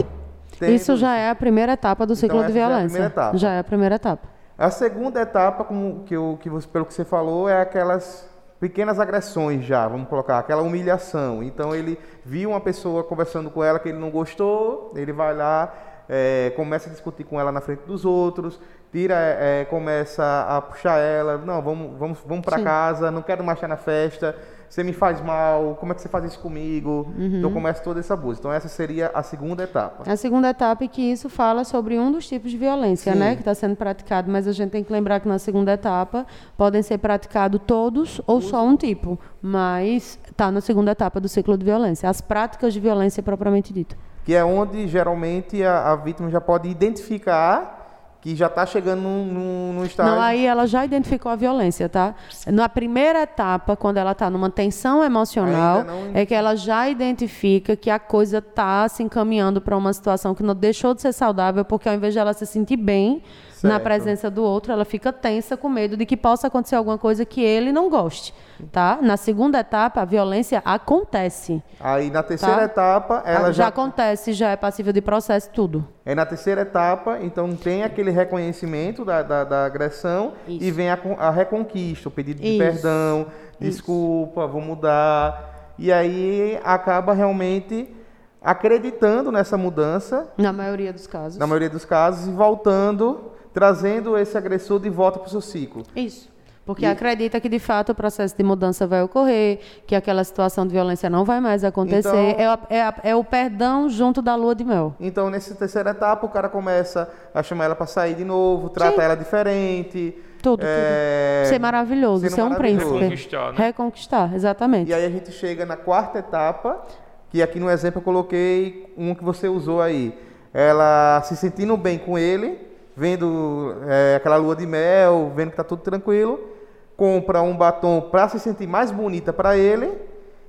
[0.60, 3.12] Isso já é a primeira etapa do então, ciclo de violência.
[3.14, 4.28] Já é, já é a primeira etapa.
[4.58, 8.98] A segunda etapa, como que eu, que você, pelo que você falou, é aquelas pequenas
[8.98, 11.42] agressões já, vamos colocar, aquela humilhação.
[11.42, 15.74] Então ele viu uma pessoa conversando com ela que ele não gostou, ele vai lá,
[16.08, 18.58] é, começa a discutir com ela na frente dos outros,
[18.90, 23.58] tira, é, começa a puxar ela, não, vamos, vamos, vamos para casa, não quero mais
[23.58, 24.34] estar na festa
[24.68, 27.12] você me faz mal, como é que você faz isso comigo?
[27.18, 27.38] Uhum.
[27.38, 28.40] Então começa toda essa busca.
[28.40, 30.10] Então essa seria a segunda etapa.
[30.10, 33.18] A segunda etapa é que isso fala sobre um dos tipos de violência, Sim.
[33.18, 36.26] né, que está sendo praticado, mas a gente tem que lembrar que na segunda etapa
[36.56, 41.56] podem ser praticados todos ou só um tipo, mas está na segunda etapa do ciclo
[41.56, 43.96] de violência, as práticas de violência propriamente dito.
[44.24, 47.86] Que é onde geralmente a, a vítima já pode identificar
[48.26, 50.12] que já está chegando num, num, estágio.
[50.12, 52.12] Não, aí ela já identificou a violência, tá?
[52.48, 56.10] Na primeira etapa, quando ela está numa tensão emocional, não...
[56.12, 60.42] é que ela já identifica que a coisa está se encaminhando para uma situação que
[60.42, 63.22] não deixou de ser saudável, porque ao invés de ela se sentir bem
[63.61, 63.72] certo.
[63.72, 67.24] na presença do outro, ela fica tensa com medo de que possa acontecer alguma coisa
[67.24, 68.32] que ele não goste
[68.72, 68.98] tá?
[69.02, 71.62] Na segunda etapa, a violência acontece.
[71.80, 72.64] Aí na terceira tá?
[72.64, 75.86] etapa, ela já, já acontece, já é passível de processo, tudo.
[76.04, 80.64] É na terceira etapa, então tem aquele reconhecimento da, da, da agressão Isso.
[80.64, 82.59] e vem a, a, reconquista, o pedido de Isso.
[82.59, 83.26] perdão,
[83.61, 84.52] desculpa, Isso.
[84.52, 85.74] vou mudar.
[85.78, 87.94] E aí acaba realmente
[88.40, 90.28] acreditando nessa mudança.
[90.38, 91.38] Na maioria dos casos.
[91.38, 95.82] Na maioria dos casos, e voltando, trazendo esse agressor de volta para o seu ciclo.
[95.96, 96.28] Isso.
[96.66, 96.88] Porque e...
[96.88, 101.09] acredita que de fato o processo de mudança vai ocorrer, que aquela situação de violência
[101.09, 102.32] não vai mais acontecer.
[102.32, 104.94] Então, é, é, é, o perdão junto da lua de mel.
[105.00, 108.96] Então, nessa terceira etapa, o cara começa a chamar ela para sair de novo, trata
[108.96, 109.00] Sim.
[109.00, 110.14] ela diferente.
[110.42, 111.40] Tudo, é...
[111.44, 111.48] tudo.
[111.48, 112.92] Ser maravilhoso, ser um príncipe.
[112.92, 113.59] Reconquistar, né?
[113.59, 114.90] Reconquistar, exatamente.
[114.90, 116.84] E aí a gente chega na quarta etapa,
[117.30, 120.12] que aqui no exemplo eu coloquei um que você usou aí.
[120.52, 122.66] Ela se sentindo bem com ele,
[122.97, 126.57] vendo é, aquela lua de mel, vendo que está tudo tranquilo
[126.97, 129.92] compra um batom para se sentir mais bonita para ele,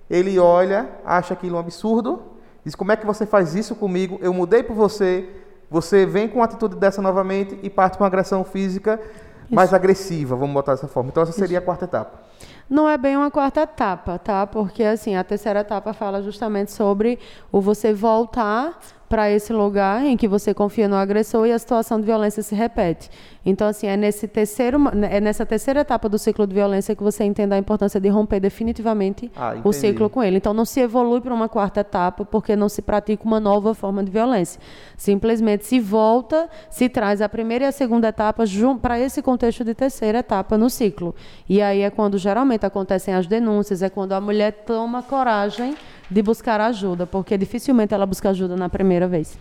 [0.10, 2.22] ele olha, acha aquilo um absurdo,
[2.64, 4.18] diz: Como é que você faz isso comigo?
[4.22, 5.30] Eu mudei por você.
[5.70, 9.54] Você vem com uma atitude dessa novamente e parte com uma agressão física isso.
[9.54, 11.10] mais agressiva, vamos botar dessa forma.
[11.10, 11.64] Então, essa seria isso.
[11.64, 12.22] a quarta etapa.
[12.70, 14.48] Não é bem uma quarta etapa, tá?
[14.48, 17.20] Porque assim, a terceira etapa fala justamente sobre
[17.52, 18.80] o você voltar
[19.10, 22.54] para esse lugar em que você confia no agressor e a situação de violência se
[22.54, 23.10] repete.
[23.46, 24.78] Então, assim, é, nesse terceiro,
[25.10, 28.42] é nessa terceira etapa do ciclo de violência que você entende a importância de romper
[28.42, 30.38] definitivamente ah, o ciclo com ele.
[30.38, 34.04] Então, não se evolui para uma quarta etapa porque não se pratica uma nova forma
[34.04, 34.60] de violência.
[34.98, 38.44] Simplesmente se volta, se traz a primeira e a segunda etapa
[38.82, 41.16] para esse contexto de terceira etapa no ciclo.
[41.48, 45.76] E aí é quando geralmente acontecem as denúncias, é quando a mulher toma coragem
[46.10, 49.38] de buscar ajuda, porque dificilmente ela busca ajuda na primeira vez.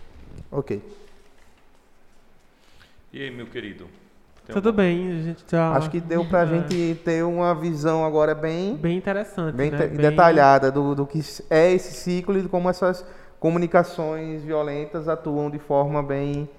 [0.51, 0.81] Ok.
[3.11, 3.87] E aí, meu querido?
[4.51, 5.73] Tudo bem, a gente já...
[5.73, 8.75] Acho que deu para a gente ter uma visão agora bem...
[8.75, 9.87] Bem interessante, Bem, né?
[9.87, 9.97] bem...
[9.97, 13.05] detalhada do, do que é esse ciclo e de como essas
[13.39, 16.49] comunicações violentas atuam de forma bem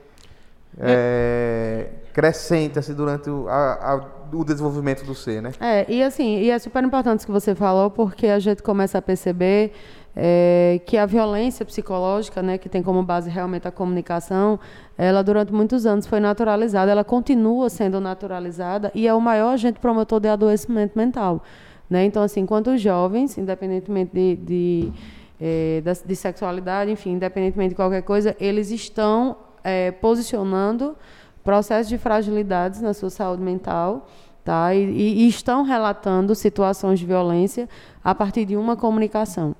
[0.78, 5.52] é, crescente assim, durante o, a, a, o desenvolvimento do ser, né?
[5.60, 8.98] É, e assim, e é super importante isso que você falou, porque a gente começa
[8.98, 9.72] a perceber
[10.20, 14.58] é, que a violência psicológica, né, que tem como base realmente a comunicação,
[14.96, 19.78] ela durante muitos anos foi naturalizada, ela continua sendo naturalizada e é o maior agente
[19.78, 21.44] promotor de adoecimento mental.
[21.88, 22.04] Né?
[22.04, 24.92] Então, assim, enquanto os jovens, independentemente de, de,
[25.40, 30.96] é, de sexualidade, enfim, independentemente de qualquer coisa, eles estão é, posicionando
[31.44, 34.08] processos de fragilidades na sua saúde mental
[34.44, 34.74] tá?
[34.74, 37.68] e, e estão relatando situações de violência
[38.02, 39.54] a partir de uma comunicação.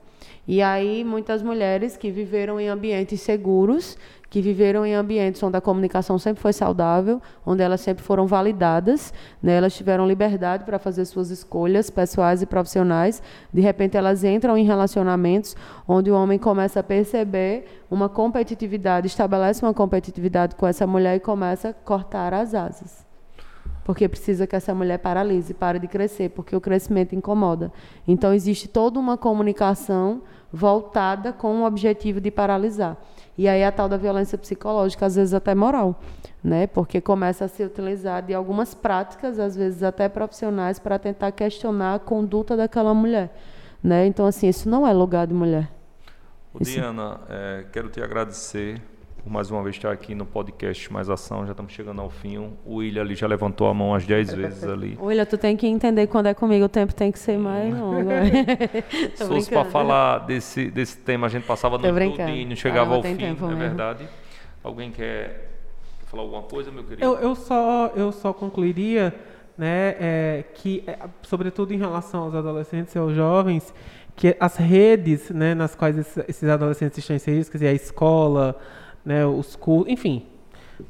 [0.51, 3.99] E aí, muitas mulheres que viveram em ambientes seguros,
[4.31, 9.13] que viveram em ambientes onde a comunicação sempre foi saudável, onde elas sempre foram validadas,
[9.43, 9.59] né?
[9.59, 13.23] elas tiveram liberdade para fazer suas escolhas pessoais e profissionais.
[13.53, 15.55] De repente, elas entram em relacionamentos
[15.87, 21.21] onde o homem começa a perceber uma competitividade, estabelece uma competitividade com essa mulher e
[21.21, 23.07] começa a cortar as asas.
[23.85, 27.73] porque precisa que essa mulher paralise, pare de crescer, porque o crescimento incomoda.
[28.07, 30.21] Então existe toda uma comunicação
[30.53, 32.97] voltada com o objetivo de paralisar.
[33.37, 36.01] E aí a tal da violência psicológica, às vezes até moral,
[36.43, 36.67] né?
[36.67, 41.95] Porque começa a ser utilizada de algumas práticas, às vezes até profissionais, para tentar questionar
[41.95, 43.31] a conduta daquela mulher,
[43.83, 44.07] né?
[44.07, 45.71] Então assim, isso não é lugar de mulher.
[46.53, 48.83] Ô, Diana, é, quero te agradecer
[49.29, 51.45] por mais uma vez estar aqui no podcast Mais Ação.
[51.45, 52.39] Já estamos chegando ao fim.
[52.65, 54.97] O William ali já levantou a mão umas 10 vezes ali.
[55.01, 58.09] William, tu tem que entender quando é comigo, o tempo tem que ser mais longo.
[59.15, 63.17] Se fosse para falar desse, desse tema, a gente passava no tudinho, chegava ao fim,
[63.17, 63.61] tempo é mesmo.
[63.61, 64.09] verdade?
[64.65, 65.51] Alguém quer
[66.07, 67.05] falar alguma coisa, meu querido?
[67.05, 69.15] Eu, eu só, eu só concluiria
[69.59, 73.75] né, é, que, é, sobretudo em relação aos adolescentes e aos jovens,
[74.17, 78.59] que as redes né, nas quais esses adolescentes estão inseridos, quer dizer, a escola,
[79.09, 80.23] né, os cultos, enfim,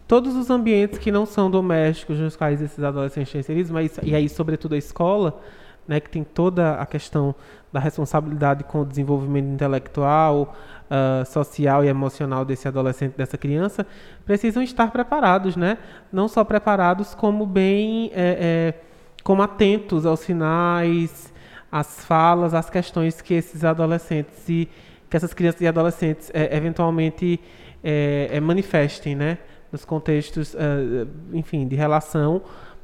[0.09, 4.13] todos os ambientes que não são domésticos nos quais esses adolescentes estão inseridos, mas e
[4.13, 5.41] aí sobretudo a escola,
[5.87, 7.33] né, que tem toda a questão
[7.73, 10.57] da responsabilidade com o desenvolvimento intelectual,
[10.91, 13.87] uh, social e emocional desse adolescente, dessa criança,
[14.27, 15.79] precisam estar preparados, né?
[16.13, 18.75] Não só preparados, como bem, é, é,
[19.23, 21.33] como atentos aos sinais,
[21.71, 24.69] às falas, às questões que esses adolescentes e
[25.09, 27.41] que essas crianças e adolescentes é, eventualmente
[27.83, 29.39] é, é, manifestem, né?
[29.71, 32.43] Nos contextos, uh, enfim, de relação,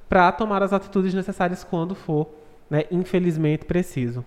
[0.08, 2.28] para tomar as atitudes necessárias quando for,
[2.68, 4.24] né, infelizmente, preciso.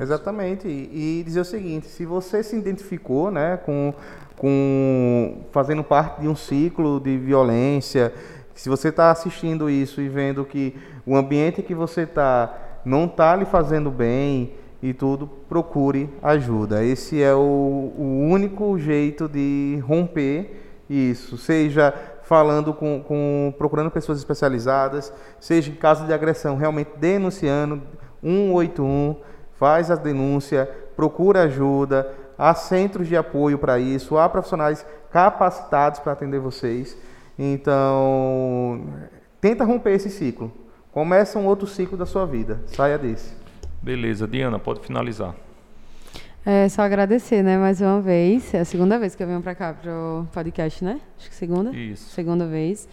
[0.00, 0.68] Exatamente.
[0.68, 3.94] E, dizer o seguinte, se você se identificou né, com,
[4.36, 8.12] com fazendo parte de um ciclo de violência,
[8.54, 10.74] se você está assistindo isso e vendo que
[11.06, 12.52] o ambiente que você está
[12.84, 16.84] não está lhe fazendo bem e tudo, procure ajuda.
[16.84, 24.18] Esse é o, o único jeito de romper isso, seja falando com, com, procurando pessoas
[24.18, 27.82] especializadas, seja em caso de agressão, realmente denunciando
[28.22, 29.16] 181
[29.56, 36.12] faz a denúncia, procura ajuda, há centros de apoio para isso, há profissionais capacitados para
[36.12, 36.96] atender vocês.
[37.38, 38.86] Então,
[39.40, 40.52] tenta romper esse ciclo.
[40.92, 42.60] Começa um outro ciclo da sua vida.
[42.66, 43.45] Saia desse.
[43.86, 45.32] Beleza, Diana, pode finalizar.
[46.44, 48.52] É só agradecer, né, mais uma vez.
[48.52, 51.00] É a segunda vez que eu venho para cá para o podcast, né?
[51.16, 51.70] Acho que segunda.
[51.70, 52.10] Isso.
[52.10, 52.88] Segunda vez.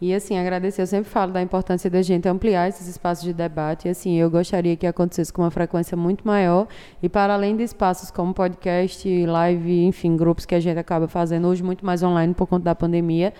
[0.00, 3.88] E assim, agradecer, eu sempre falo da importância da gente ampliar esses espaços de debate,
[3.88, 6.68] e assim, eu gostaria que acontecesse com uma frequência muito maior,
[7.02, 11.48] e para além de espaços como podcast, live, enfim, grupos que a gente acaba fazendo
[11.48, 13.34] hoje muito mais online por conta da pandemia,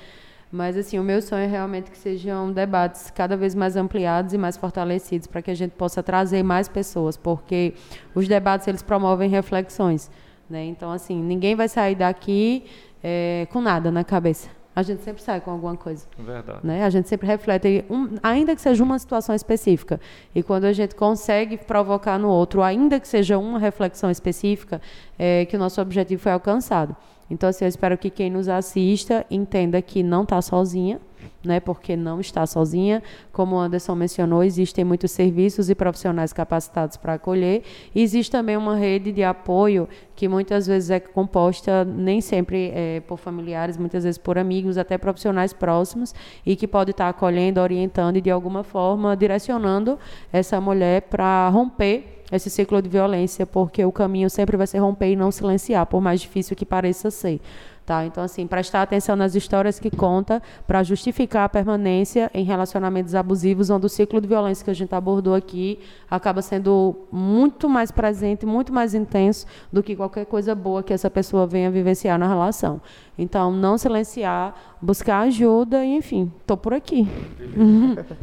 [0.50, 4.38] mas assim, o meu sonho é realmente que sejam debates cada vez mais ampliados e
[4.38, 7.74] mais fortalecidos para que a gente possa trazer mais pessoas, porque
[8.14, 10.10] os debates eles promovem reflexões,
[10.48, 10.64] né?
[10.64, 12.64] Então assim, ninguém vai sair daqui
[13.02, 14.48] é, com nada na cabeça.
[14.76, 16.06] A gente sempre sai com alguma coisa.
[16.18, 16.58] Verdade.
[16.62, 16.84] Né?
[16.84, 19.98] A gente sempre reflete, um, ainda que seja uma situação específica.
[20.34, 24.78] E quando a gente consegue provocar no outro, ainda que seja uma reflexão específica,
[25.18, 26.94] é que o nosso objetivo foi alcançado.
[27.28, 31.00] Então, assim, eu espero que quem nos assista entenda que não está sozinha,
[31.44, 33.02] né, porque não está sozinha.
[33.32, 37.62] Como o Anderson mencionou, existem muitos serviços e profissionais capacitados para acolher.
[37.94, 43.18] Existe também uma rede de apoio que muitas vezes é composta nem sempre é, por
[43.18, 46.14] familiares, muitas vezes por amigos, até profissionais próximos,
[46.44, 49.98] e que pode estar acolhendo, orientando e de alguma forma direcionando
[50.32, 55.10] essa mulher para romper esse ciclo de violência, porque o caminho sempre vai ser romper
[55.10, 57.40] e não silenciar, por mais difícil que pareça ser.
[57.86, 58.04] Tá?
[58.04, 63.70] Então, assim, prestar atenção nas histórias que conta para justificar a permanência em relacionamentos abusivos,
[63.70, 65.78] onde o ciclo de violência que a gente abordou aqui
[66.10, 71.08] acaba sendo muito mais presente, muito mais intenso do que qualquer coisa boa que essa
[71.08, 72.80] pessoa venha vivenciar na relação.
[73.16, 74.52] Então, não silenciar,
[74.82, 77.06] buscar ajuda e, enfim, estou por aqui.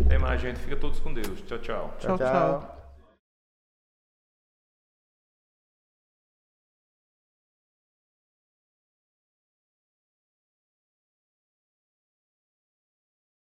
[0.10, 0.60] Tem mais gente.
[0.60, 1.42] Fica todos com Deus.
[1.48, 1.94] Tchau, tchau.
[2.00, 2.73] Tchau, tchau.